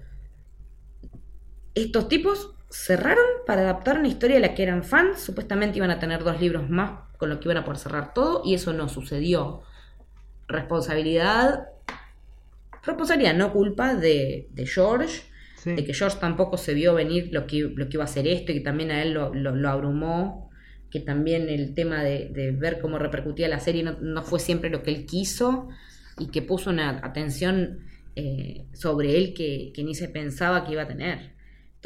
[1.74, 5.20] estos tipos cerraron para adaptar una historia de la que eran fans.
[5.20, 8.42] Supuestamente iban a tener dos libros más con lo que iban a poder cerrar todo,
[8.44, 9.62] y eso no sucedió.
[10.48, 11.68] Responsabilidad.
[12.84, 15.22] Responsabilidad, no culpa de, de George
[15.56, 15.74] Sí.
[15.74, 18.52] de que George tampoco se vio venir lo que, lo que iba a ser esto
[18.52, 20.50] y que también a él lo, lo- lo abrumó,
[20.90, 24.70] que también el tema de, de ver cómo repercutía la serie no, no fue siempre
[24.70, 25.68] lo que él quiso
[26.18, 27.80] y que puso una atención
[28.14, 31.34] eh, sobre él que, que ni se pensaba que iba a tener.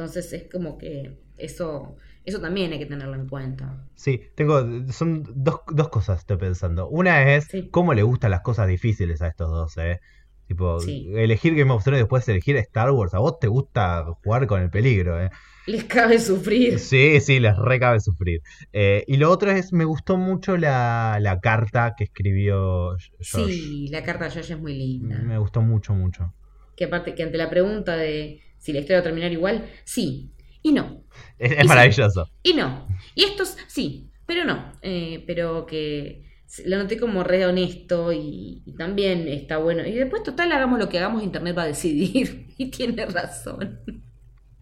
[0.01, 3.85] Entonces es como que eso, eso también hay que tenerlo en cuenta.
[3.95, 6.89] Sí, tengo, son dos, dos cosas estoy pensando.
[6.89, 7.69] Una es Sí.
[7.71, 10.01] cómo le gustan las cosas difíciles a estos dos, ¿eh?
[10.47, 11.11] Tipo, Sí.
[11.15, 14.63] elegir Game of Thrones y después elegir Star Wars, a vos te gusta jugar con
[14.63, 15.31] el peligro, ¿eh?
[15.67, 16.79] Les cabe sufrir.
[16.79, 18.41] Sí, sí, les recabe sufrir.
[18.73, 23.53] Eh, y lo otro es, me gustó mucho la, la carta que escribió George.
[23.53, 25.19] Sí, la carta de George es muy linda.
[25.19, 26.33] Me gustó mucho, mucho.
[26.75, 30.31] Que aparte, que ante la pregunta de si la historia va a terminar igual, sí
[30.63, 31.05] y no.
[31.39, 31.69] Es, Y sí.
[31.69, 32.31] maravilloso.
[32.43, 32.87] Y no.
[33.15, 34.73] Y estos sí, pero no.
[34.83, 36.25] Eh, pero que
[36.65, 39.87] lo noté como re honesto y, y también está bueno.
[39.87, 42.55] Y después, total, hagamos lo que hagamos, Internet va a decidir.
[42.59, 43.81] y tiene razón.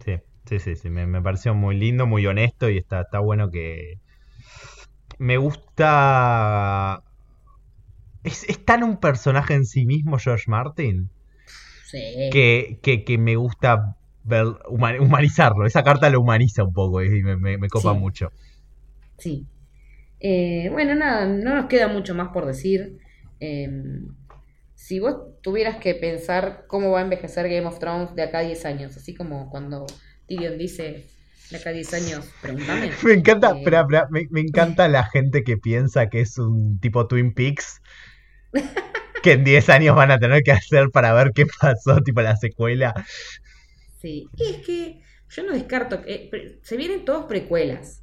[0.03, 0.89] Sí, sí, sí, sí.
[0.89, 3.99] Me, me pareció muy lindo, muy honesto y está, está bueno que.
[5.17, 7.03] Me gusta.
[8.23, 11.09] Es, es tan un personaje en sí mismo, George Martin,
[11.89, 12.29] Sí.
[12.31, 15.65] que, que, que me gusta ver, huma- humanizarlo.
[15.65, 17.99] Esa carta lo humaniza un poco y me, me- me copa Sí.
[17.99, 18.31] mucho.
[19.17, 19.47] Sí.
[20.19, 22.97] Eh, bueno, nada, no nos queda mucho más por decir.
[23.39, 23.69] Eh,
[24.75, 28.41] si vos tuvieras que pensar cómo va a envejecer Game of Thrones de acá a
[28.43, 29.85] 10 años, así como cuando
[30.27, 31.05] Tyrion dice
[31.51, 32.91] de acá a 10 años, pregúntame.
[33.03, 37.07] Me encanta, Eh, espera, me, me encanta la gente que piensa que es un tipo
[37.07, 37.81] Twin Peaks.
[39.23, 42.35] Que en 10 años van a tener que hacer para ver qué pasó, tipo la
[42.37, 42.93] secuela.
[44.01, 44.99] Sí, y es que
[45.29, 48.01] yo no descarto que eh, se vienen todos precuelas.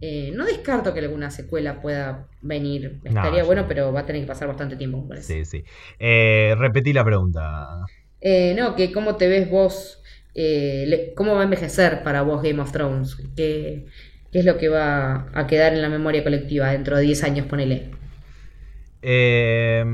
[0.00, 3.00] Eh, no descarto que alguna secuela pueda venir.
[3.04, 5.20] Estaría bueno, pero va a tener que pasar bastante tiempo, me.
[5.22, 5.64] Sí, sí.
[5.98, 7.84] Eh, repetí la pregunta.
[8.56, 10.02] No, que cómo te ves vos,
[10.34, 13.86] le- cómo va a envejecer para vos Game of Thrones, ¿Qué,
[14.30, 17.46] qué es lo que va a quedar en la memoria colectiva dentro de 10 años,
[17.46, 17.90] ponele.
[19.02, 19.84] Eh,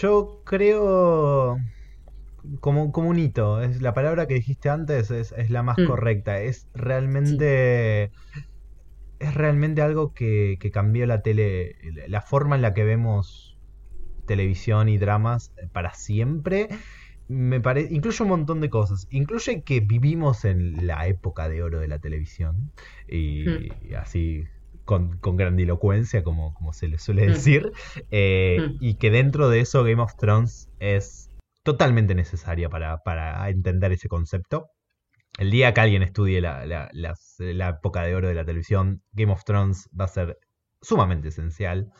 [0.00, 1.56] yo creo
[2.60, 3.62] como, como un hito.
[3.62, 5.86] Es, la palabra que dijiste antes es, es la más Mm.
[5.86, 6.40] correcta.
[6.40, 8.10] Es realmente.
[9.18, 11.76] Es realmente algo que, que cambió la tele.
[12.08, 13.58] La forma en la que vemos
[14.26, 16.68] televisión y dramas para siempre.
[17.28, 17.92] Me parece.
[17.94, 19.06] Incluye un montón de cosas.
[19.10, 22.72] Incluye que vivimos en la época de oro de la televisión.
[23.08, 23.68] Y, Mm.
[23.90, 24.44] y así.
[24.90, 27.28] Con, con grandilocuencia, como, como se le suele Mm.
[27.32, 27.72] decir.
[28.10, 28.76] Eh, Mm.
[28.80, 31.30] Y que dentro de eso Game of Thrones es
[31.62, 34.66] totalmente necesaria para, para entender ese concepto.
[35.38, 39.00] El día que alguien estudie la, la- las- la época de oro de la televisión,
[39.12, 40.38] Game of Thrones va a ser
[40.82, 41.92] sumamente esencial.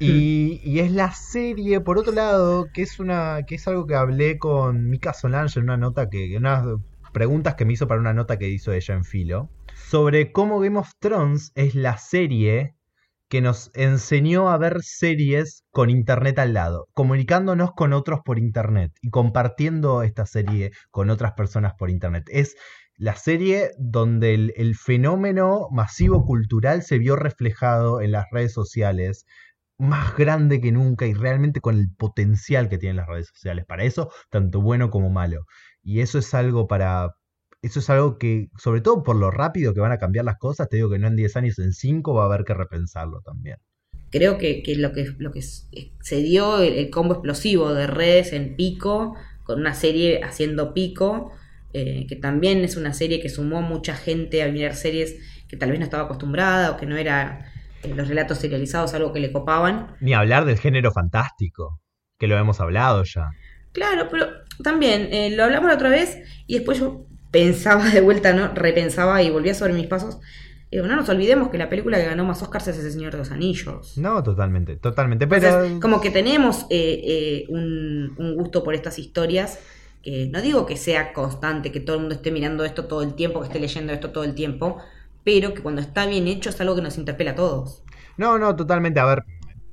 [0.00, 3.94] Y, y es la serie, por otro lado, que es una que es algo que
[3.94, 6.64] hablé con Mika Solange en una nota que unas
[7.12, 9.50] preguntas que me hizo para una nota que hizo ella en Filo
[9.90, 12.76] sobre cómo Game of Thrones es la serie
[13.28, 18.92] que nos enseñó a ver series con internet al lado, comunicándonos con otros por internet
[19.02, 22.22] y compartiendo esta serie con otras personas por internet.
[22.28, 22.54] Es
[22.94, 29.26] la serie donde el, el fenómeno masivo cultural se vio reflejado en las redes sociales
[29.76, 33.82] más grande que nunca y realmente con el potencial que tienen las redes sociales para
[33.82, 35.46] eso, tanto bueno como malo.
[35.82, 37.16] Y eso es algo para...
[37.62, 40.68] Eso es algo que, sobre todo por lo rápido que van a cambiar las cosas,
[40.68, 43.56] te digo que no en 10 años, en 5 va a haber que repensarlo también.
[44.10, 48.32] Creo que, que lo que lo que se dio, el, el combo explosivo de redes
[48.32, 51.32] en pico, con una serie haciendo pico,
[51.72, 55.16] eh, que también es una serie que sumó mucha gente a mirar series
[55.48, 57.46] que tal vez no estaba acostumbrada o que no era
[57.82, 59.94] eh, los relatos serializados algo que le copaban.
[60.00, 61.80] Ni hablar del género fantástico,
[62.18, 63.30] que lo hemos hablado ya.
[63.72, 64.26] Claro, pero
[64.64, 68.52] también eh, lo hablamos la otra vez y después yo pensaba de vuelta, ¿no?
[68.54, 70.18] Repensaba y volvía sobre mis pasos.
[70.70, 73.18] Digo, no nos olvidemos que la película que ganó más Oscars es El Señor de
[73.18, 73.98] los Anillos.
[73.98, 75.26] No, totalmente, totalmente.
[75.26, 79.58] Pero Entonces, como que tenemos eh, eh, un, un gusto por estas historias,
[80.02, 83.14] que no digo que sea constante, que todo el mundo esté mirando esto todo el
[83.14, 84.78] tiempo, que esté leyendo esto todo el tiempo,
[85.24, 87.82] pero que cuando está bien hecho es algo que nos interpela a todos.
[88.16, 89.00] No, no, totalmente.
[89.00, 89.24] A ver,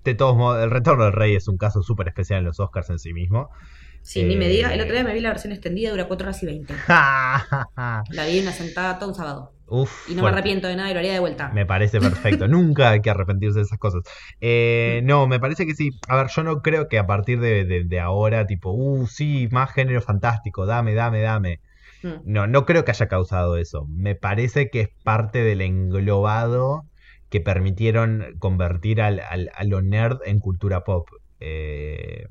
[0.03, 2.89] de todos modos, El Retorno del Rey es un caso súper especial en los Oscars
[2.89, 3.49] en sí mismo.
[4.07, 5.03] Sí, ni me diga, el otro día Eh.
[5.03, 6.73] me vi la versión extendida, dura 4 horas y 20.
[6.87, 9.51] La vi en una sentada todo un sábado.
[9.69, 11.49] Uf, Y no me arrepiento de nada y lo haría de vuelta.
[11.49, 12.47] Me parece perfecto.
[12.47, 14.03] Nunca hay que arrepentirse de esas cosas.
[14.39, 15.89] Eh, no, me parece que sí.
[16.07, 19.49] A ver, yo no creo que a partir de, de- de ahora, tipo, uh, sí,
[19.51, 21.59] más género fantástico, dame, dame, dame.
[22.01, 22.13] Mm.
[22.23, 23.85] No, no creo que haya causado eso.
[23.89, 26.83] Me parece que es parte del englobado
[27.29, 31.09] que permitieron convertir al, al- a lo nerd en cultura pop.
[31.41, 32.25] Eh,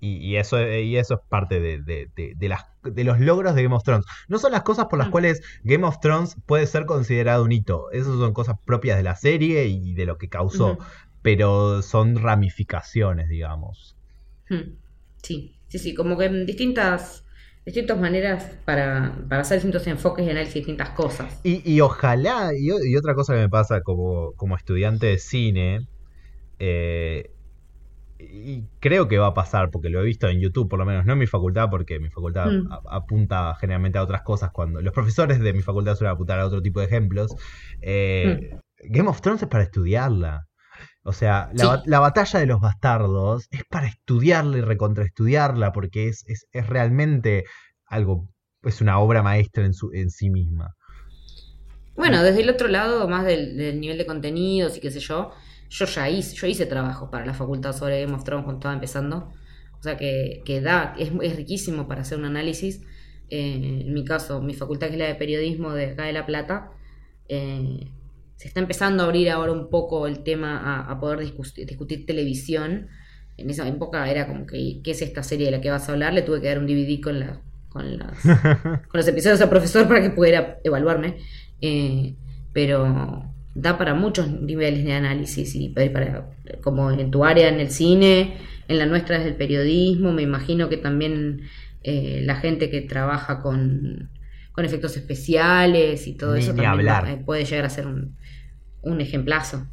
[0.00, 3.54] y, y eso, y eso es parte de, de- de- de las, de los logros
[3.54, 4.06] de Game of Thrones.
[4.28, 5.10] No son las cosas por las Mm.
[5.10, 7.90] cuales Game of Thrones puede ser considerado un hito.
[7.92, 10.78] Esas son cosas propias de la serie y de lo que causó.
[11.22, 13.94] Pero son ramificaciones, digamos.
[14.48, 14.78] Hmm.
[15.22, 17.24] Sí, sí, sí, como que en distintas,
[17.66, 21.40] distintas maneras para, para hacer distintos enfoques y análisis de distintas cosas.
[21.44, 25.86] Y, y ojalá, y otra cosa que me pasa como, como estudiante de cine,
[26.58, 27.30] eh,
[28.22, 31.04] y creo que va a pasar, porque lo he visto en YouTube, por lo menos,
[31.06, 32.72] no en mi facultad, porque mi facultad Mm.
[32.72, 36.46] a- apunta generalmente a otras cosas, cuando los profesores de mi facultad suelen apuntar a
[36.46, 37.34] otro tipo de ejemplos.
[37.80, 40.46] Eh, Game of Thrones es para estudiarla.
[41.02, 41.82] O sea, la, Sí.
[41.86, 47.44] la batalla de los bastardos es para estudiarla y recontraestudiarla, porque es, es, es realmente
[47.86, 48.28] algo,
[48.62, 50.74] es una obra maestra en, su, en sí misma.
[51.96, 55.32] Bueno, desde el otro lado, más del, del nivel de contenidos y qué sé yo,
[55.70, 58.74] yo ya hice, yo hice trabajo para la facultad sobre Game of Thrones cuando estaba
[58.74, 59.32] empezando.
[59.78, 62.82] O sea que, que da, es, es riquísimo para hacer un análisis.
[63.30, 66.26] Eh, en mi caso, mi facultad que es la de periodismo de acá de La
[66.26, 66.72] Plata,
[67.28, 67.86] eh,
[68.34, 72.04] se está empezando a abrir ahora un poco el tema a, a poder discutir, discutir
[72.04, 72.88] televisión.
[73.36, 75.92] En esa época era como que, ¿qué es esta serie de la que vas a
[75.92, 76.12] hablar?
[76.12, 79.86] Le tuve que dar un DVD con, la, con, las, con los episodios al profesor
[79.86, 81.18] para que pudiera evaluarme.
[81.60, 82.16] Eh,
[82.52, 86.30] pero da para muchos niveles de análisis y para,
[86.62, 88.34] como en tu área en el cine,
[88.68, 91.42] en la nuestra es el periodismo, me imagino que también
[91.82, 94.10] eh, la gente que trabaja con,
[94.52, 97.06] con efectos especiales y todo Ni- eso ni también hablar.
[97.06, 98.16] eh, puede llegar a ser un,
[98.82, 99.66] un ejemplazo.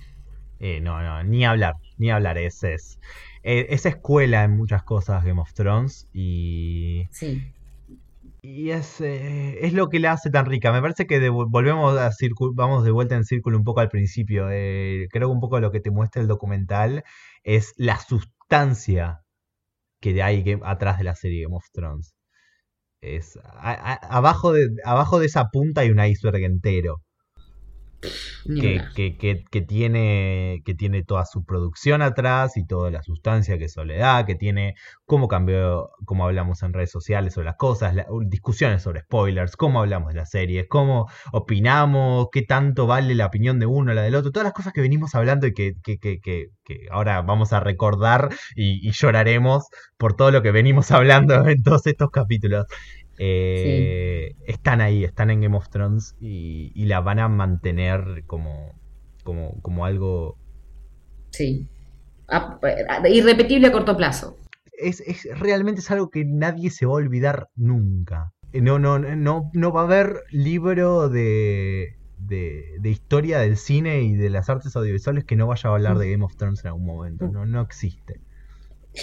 [0.60, 2.38] Eh, no, no, ni hablar, ni hablar.
[2.38, 3.00] Es, es,
[3.44, 7.54] eh, es escuela en muchas cosas Game of Thrones y, Sí.
[8.42, 10.72] Y es, eh, es lo que la hace tan rica.
[10.72, 12.12] Me parece que volvemos a
[12.54, 14.50] vamos de vuelta en círculo un poco al principio.
[14.52, 17.04] Eh, creo que un poco lo que te muestra el documental
[17.44, 19.22] es la sustancia
[20.00, 22.14] que hay que, atrás de la serie Game of Thrones.
[23.02, 27.02] Es, abajo, de, abajo de esa punta hay un iceberg entero
[28.96, 29.18] que,
[29.52, 33.98] que, tiene, que tiene toda su producción atrás y toda la sustancia que eso le
[33.98, 34.76] da, que tiene
[35.06, 37.96] cómo cambió, cómo hablamos en redes sociales sobre las cosas,
[38.28, 43.60] discusiones sobre spoilers, cómo hablamos de las series, cómo opinamos, qué tanto vale la opinión
[43.60, 46.20] de uno, la del otro, todas las cosas que venimos hablando y que, que, que,
[46.20, 46.50] que
[46.92, 49.66] ahora vamos a recordar y, y lloraremos
[49.98, 52.66] por todo lo que venimos hablando en todos estos capítulos.
[53.18, 58.74] Eh, están ahí, están en Game of Thrones y, la van a mantener como,
[59.24, 60.38] como, como algo...
[61.32, 61.68] Sí.
[63.10, 64.38] irrepetible a corto plazo.
[64.74, 68.34] Es, es, realmente es algo que nadie se va a olvidar nunca.
[68.54, 74.02] Eh, no, no, no, no va a haber libro de, de, de, historia del cine
[74.02, 76.68] y de las artes audiovisuales que no vaya a hablar de Game of Thrones en
[76.68, 77.28] algún momento.
[77.28, 78.22] No, no existe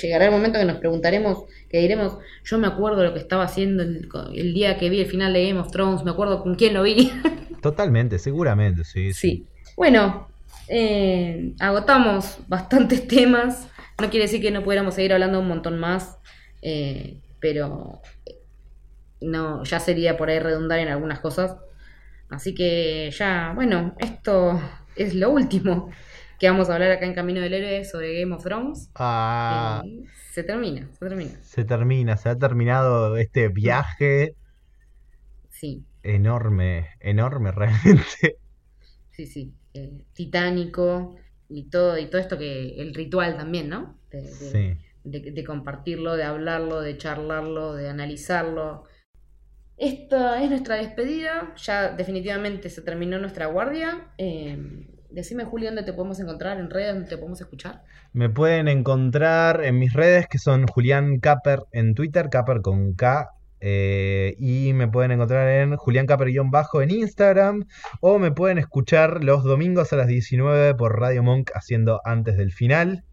[0.01, 3.83] llegará el momento que nos preguntaremos, que diremos, yo me acuerdo lo que estaba haciendo
[3.83, 6.83] el, día que vi el final de Game of Thrones, me acuerdo con quién lo
[6.83, 7.13] vi.
[7.63, 9.13] Totalmente, seguramente, sí.
[9.13, 9.47] Sí.
[9.77, 10.29] Bueno,
[10.69, 13.69] eh, agotamos bastantes temas.
[14.01, 16.19] No quiere decir que no pudiéramos seguir hablando un montón más,
[16.63, 18.01] eh, pero
[19.21, 21.57] no, ya sería por ahí redundar en algunas cosas.
[22.29, 24.61] Así que ya, bueno, esto
[24.97, 25.91] es lo último
[26.39, 28.91] que vamos a hablar acá en Camino del Héroe sobre Game of Thrones.
[28.95, 31.31] Ah, eh, se termina, se termina.
[31.43, 34.35] Se termina, se ha terminado este viaje.
[35.51, 35.85] Sí.
[36.03, 38.39] Enorme, enorme realmente.
[39.11, 39.55] Sí, sí.
[39.75, 41.17] Eh, titánico
[41.49, 42.81] y todo, y todo esto que.
[42.81, 43.99] el ritual también, ¿no?
[44.11, 44.77] De, sí.
[45.05, 48.85] de, compartirlo, de hablarlo, de charlarlo, de analizarlo.
[49.77, 51.55] Esta es nuestra despedida.
[51.57, 54.09] Ya definitivamente se terminó nuestra guardia.
[54.19, 54.57] Eh,
[55.15, 57.85] Decime, Julio, dónde te podemos encontrar, en redes, dónde te podemos escuchar.
[58.13, 63.31] Me pueden encontrar en mis redes, que son Julián Caper en Twitter, Caper con K.
[63.61, 67.65] Eh, y me pueden encontrar en Julián Caper-bajo en Instagram.
[68.01, 72.51] O me pueden escuchar los domingos a las 19 por Radio Monk haciendo antes del
[72.51, 73.05] final.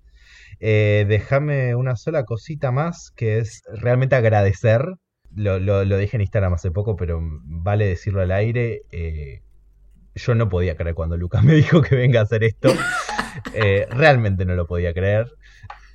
[0.60, 4.95] Eh, déjame una sola cosita más, que es realmente agradecer.
[5.36, 8.82] Lo, lo, dije en Instagram hace poco, pero vale decirlo al aire.
[8.91, 9.43] Eh,
[10.16, 12.70] yo no podía creer cuando Lucas me dijo que venga a hacer esto.
[13.53, 15.34] Eh, realmente no lo podía creer.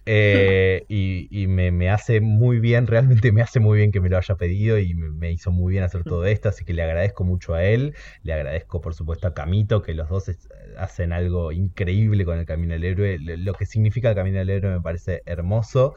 [0.09, 4.37] Eh, y, me, hace muy bien, realmente me hace muy bien que me lo haya
[4.37, 7.65] pedido y me, hizo muy bien hacer todo esto, así que le agradezco mucho a
[7.65, 10.31] él, le agradezco por supuesto a Camito, que los dos
[10.79, 14.75] hacen algo increíble con el Camino del Héroe, lo que significa el Camino del Héroe
[14.75, 15.97] me parece hermoso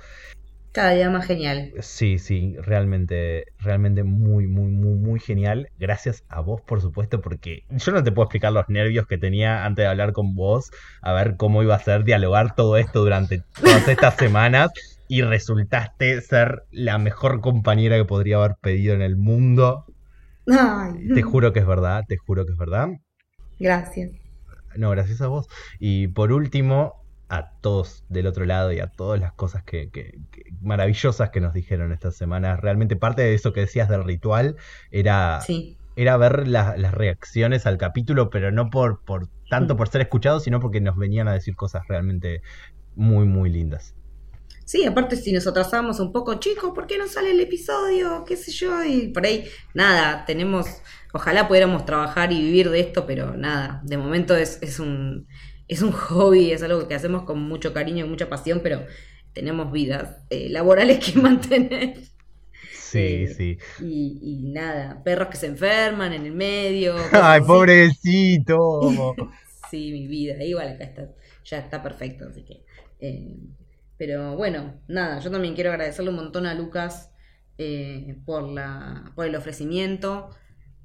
[0.71, 1.71] cada día más genial.
[1.79, 5.69] Sí, sí, realmente, realmente muy, muy, muy, muy genial.
[5.79, 9.65] Gracias a vos, por supuesto, porque yo no te puedo explicar los nervios que tenía
[9.65, 13.43] antes de hablar con vos, a ver cómo iba a ser dialogar todo esto durante
[13.61, 14.71] todas estas semanas.
[15.07, 19.85] Y resultaste ser la mejor compañera que podría haber pedido en el mundo.
[20.45, 22.89] Te juro que es verdad, te juro que es verdad.
[23.59, 24.11] Gracias.
[24.75, 25.47] No, gracias a vos.
[25.79, 26.98] Y por último,
[27.29, 30.19] a todos del otro lado y a todas las cosas que,
[30.61, 32.57] maravillosas que nos dijeron esta semana.
[32.57, 34.57] Realmente parte de eso que decías del ritual
[34.89, 35.39] era,
[35.95, 40.59] era ver las reacciones al capítulo, pero no por, por tanto por ser escuchados, sino
[40.59, 42.41] porque nos venían a decir cosas realmente
[42.95, 43.95] muy, muy lindas.
[44.65, 48.23] Sí, aparte si nos atrasamos un poco, chicos, ¿por qué no sale el episodio?
[48.23, 48.83] ¿Qué sé yo?
[48.83, 50.67] Y por ahí, nada, tenemos,
[51.11, 55.27] ojalá pudiéramos trabajar y vivir de esto, pero nada, de momento es, es un
[55.69, 58.85] es un hobby, es algo que hacemos con mucho cariño y mucha pasión, pero
[59.31, 62.01] tenemos vidas eh, laborales que mantener.
[62.73, 63.57] Sí, eh, sí.
[63.79, 66.95] Y, nada, perros que se enferman en el medio.
[67.11, 69.15] Ay, pobrecito.
[69.69, 70.43] sí, mi vida.
[70.43, 71.09] Igual acá está,
[71.45, 72.65] ya está perfecto, así que.
[72.99, 73.37] Eh,
[73.95, 77.11] pero bueno, nada, yo también quiero agradecerle un montón a Lucas
[78.25, 80.29] por, la, por el ofrecimiento,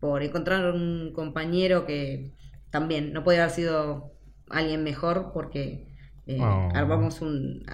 [0.01, 2.32] por encontrar un compañero que
[2.70, 4.14] también no puede haber sido
[4.51, 5.88] alguien mejor porque
[6.26, 6.68] eh, oh.
[6.74, 7.64] armamos un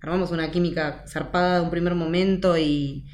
[0.00, 3.06] armamos una química zarpada de un primer momento y,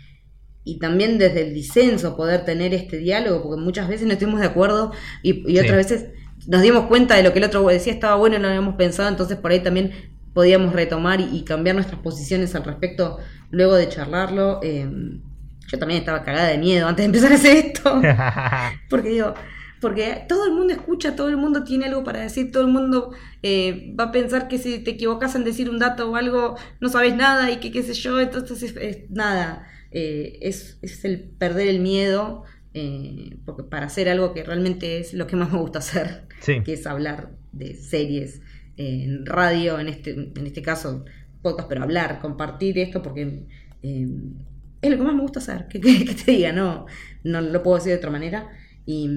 [0.64, 4.46] y también desde el disenso poder tener este diálogo, porque muchas veces no estuvimos de
[4.46, 6.06] acuerdo y, otras veces
[6.46, 8.74] nos dimos cuenta de lo que el otro decía estaba bueno y no lo habíamos
[8.76, 9.92] pensado, entonces por ahí también
[10.34, 13.18] podíamos retomar y, cambiar nuestras posiciones al respecto
[13.50, 14.60] luego de charlarlo.
[14.62, 14.88] Eh,
[15.68, 18.00] yo también estaba cagada de miedo antes de empezar a hacer esto,
[18.90, 19.34] porque digo,
[19.80, 23.12] porque todo el mundo escucha, todo el mundo tiene algo para decir, todo el mundo
[23.42, 26.88] eh, va a pensar que si te equivocas en decir un dato o algo, no
[26.88, 29.66] sabes nada y que qué sé yo, entonces es, nada.
[29.90, 35.12] eh, es, es, el perder el miedo eh, porque para hacer algo que realmente es
[35.12, 38.42] lo que más me gusta hacer, que es hablar de series
[38.76, 41.04] en radio, en este, en este caso
[41.42, 43.46] podcast, pero hablar, compartir esto, porque
[43.82, 44.08] eh,
[44.82, 45.78] es lo que más me gusta hacer, que,
[46.24, 46.86] te diga, no,
[47.24, 48.48] no lo puedo decir de otra manera.
[48.86, 49.08] Y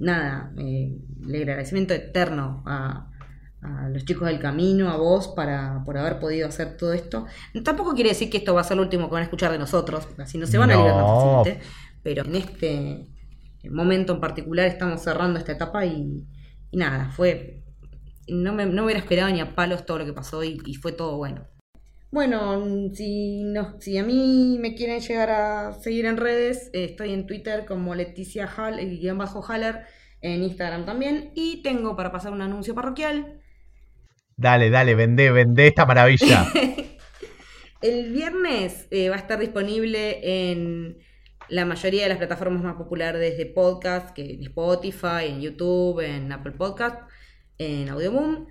[0.00, 0.98] nada, eh,
[1.28, 3.06] el agradecimiento eterno a,
[3.92, 7.26] los chicos del camino, a vos, para, por haber podido hacer todo esto.
[7.62, 9.58] Tampoco quiere decir que esto va a ser lo último que van a escuchar de
[9.58, 11.60] nosotros, porque así no se van a liberar tan fácilmente
[12.02, 13.06] pero en este
[13.70, 16.26] momento en particular estamos cerrando esta etapa y,
[16.72, 17.62] nada, fue.
[18.28, 21.16] No me, no hubiera esperado ni a palos todo lo que pasó y, fue todo
[21.16, 21.46] bueno.
[22.10, 27.26] Bueno, si, no, si a mí me quieren llegar a seguir en redes, estoy en
[27.26, 29.84] Twitter como Leticia Hall, guion bajo Haller,
[30.20, 33.40] en Instagram también, y tengo para pasar un anuncio parroquial.
[34.36, 36.50] Dale, dale, vendé, vendé esta maravilla.
[37.80, 40.98] El viernes eh, va a estar disponible en
[41.48, 46.32] la mayoría de las plataformas más populares de podcast, que en Spotify, en YouTube, en
[46.32, 47.08] Apple Podcast,
[47.58, 48.46] en Audioboom.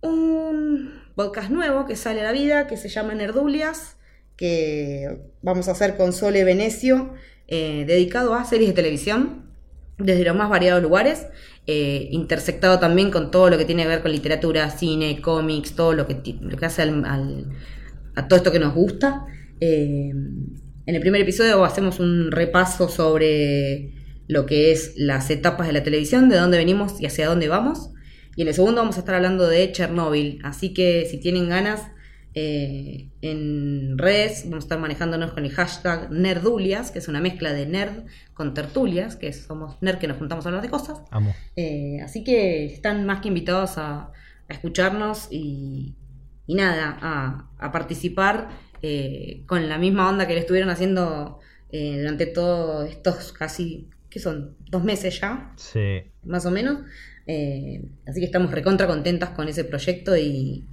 [0.00, 3.96] Un podcast nuevo que sale a la vida, que se llama Nerdulias,
[4.36, 7.14] que vamos a hacer con Sole Venecio,
[7.48, 9.50] eh, dedicado a series de televisión,
[9.98, 11.26] desde los más variados lugares,
[11.66, 15.92] eh, intersectado también con todo lo que tiene que ver con literatura, cine, cómics, todo
[15.92, 19.26] lo que, que hace a todo esto que nos gusta.
[19.60, 23.94] Eh, en el primer episodio hacemos un repaso sobre
[24.28, 27.90] lo que es las etapas de la televisión, de dónde venimos y hacia dónde vamos.
[28.38, 30.40] Y en el segundo vamos a estar hablando de Chernobyl.
[30.44, 31.88] Así que si tienen ganas,
[32.34, 37.52] eh, en redes vamos a estar manejándonos con el hashtag Nerdulias, que es una mezcla
[37.52, 41.00] de nerd con tertulias, que somos nerd que nos juntamos a hablar de cosas.
[41.56, 44.12] Eh, así que están más que invitados a,
[44.48, 45.96] escucharnos y,
[46.46, 48.50] nada, a, a participar
[48.82, 51.40] eh, con la misma onda que le estuvieron haciendo
[51.72, 54.56] eh, durante todos estos casi, ¿qué son?
[54.70, 55.52] ¿Dos meses ya?
[55.56, 56.04] Sí.
[56.22, 56.82] Más o menos.
[57.28, 60.64] Eh, así que estamos recontra contentas con ese proyecto y,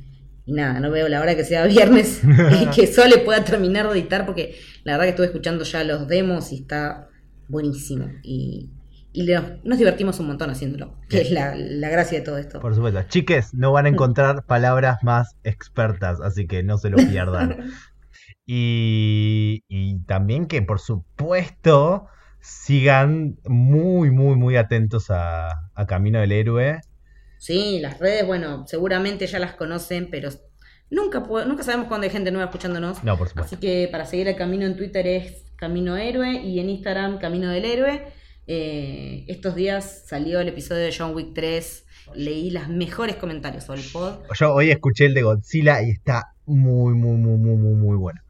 [0.47, 2.21] nada, no veo la hora que sea viernes
[2.61, 6.07] y que Sole pueda terminar de editar porque la verdad que estuve escuchando ya los
[6.07, 7.09] demos y está
[7.47, 8.09] buenísimo.
[8.23, 8.71] Y,
[9.63, 12.59] nos, divertimos un montón haciéndolo, que es la, la, gracia de todo esto.
[12.59, 13.01] Por supuesto.
[13.07, 17.69] Chiques, no van a encontrar palabras más expertas, así que no se lo pierdan.
[18.47, 22.07] Y, también que por supuesto
[22.45, 25.49] sigan muy, muy, muy atentos a,
[25.87, 26.79] Camino del Héroe.
[27.39, 30.29] Sí, las redes, bueno, seguramente ya las conocen, pero
[30.89, 33.03] nunca, nunca sabemos cuándo hay gente nueva escuchándonos.
[33.03, 33.55] No, por supuesto.
[33.55, 37.49] Así que para seguir el camino en Twitter es Camino Héroe y en Instagram Camino
[37.49, 38.03] del Héroe.
[38.47, 41.85] Eh, estos días salió el episodio de John Wick 3.
[42.13, 44.19] Leí los mejores comentarios sobre el pod.
[44.39, 48.21] Yo hoy escuché el de Godzilla y está muy, muy, muy, muy, muy, muy bueno.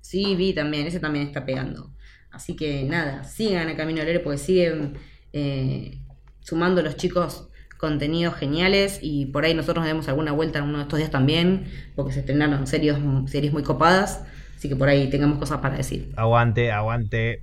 [0.00, 1.92] Sí, vi también, ese también está pegando.
[2.30, 4.98] Así que nada, sigan el Camino del Héroe porque siguen
[5.32, 5.98] eh,
[6.40, 7.48] sumando los chicos
[7.78, 11.10] contenidos geniales y por ahí nosotros nos demos alguna vuelta en uno de estos días
[11.10, 14.24] también, porque se estrenaron series, series muy copadas,
[14.56, 16.12] así que por ahí tengamos cosas para decir.
[16.16, 17.42] Aguante, aguante.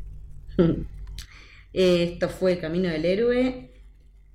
[1.74, 3.72] Esto fue el Camino del Héroe.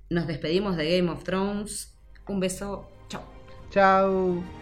[0.09, 1.97] Nos despedimos de Game of Thrones.
[2.27, 2.87] Un beso.
[3.09, 3.23] Chao.
[3.71, 4.60] Chao.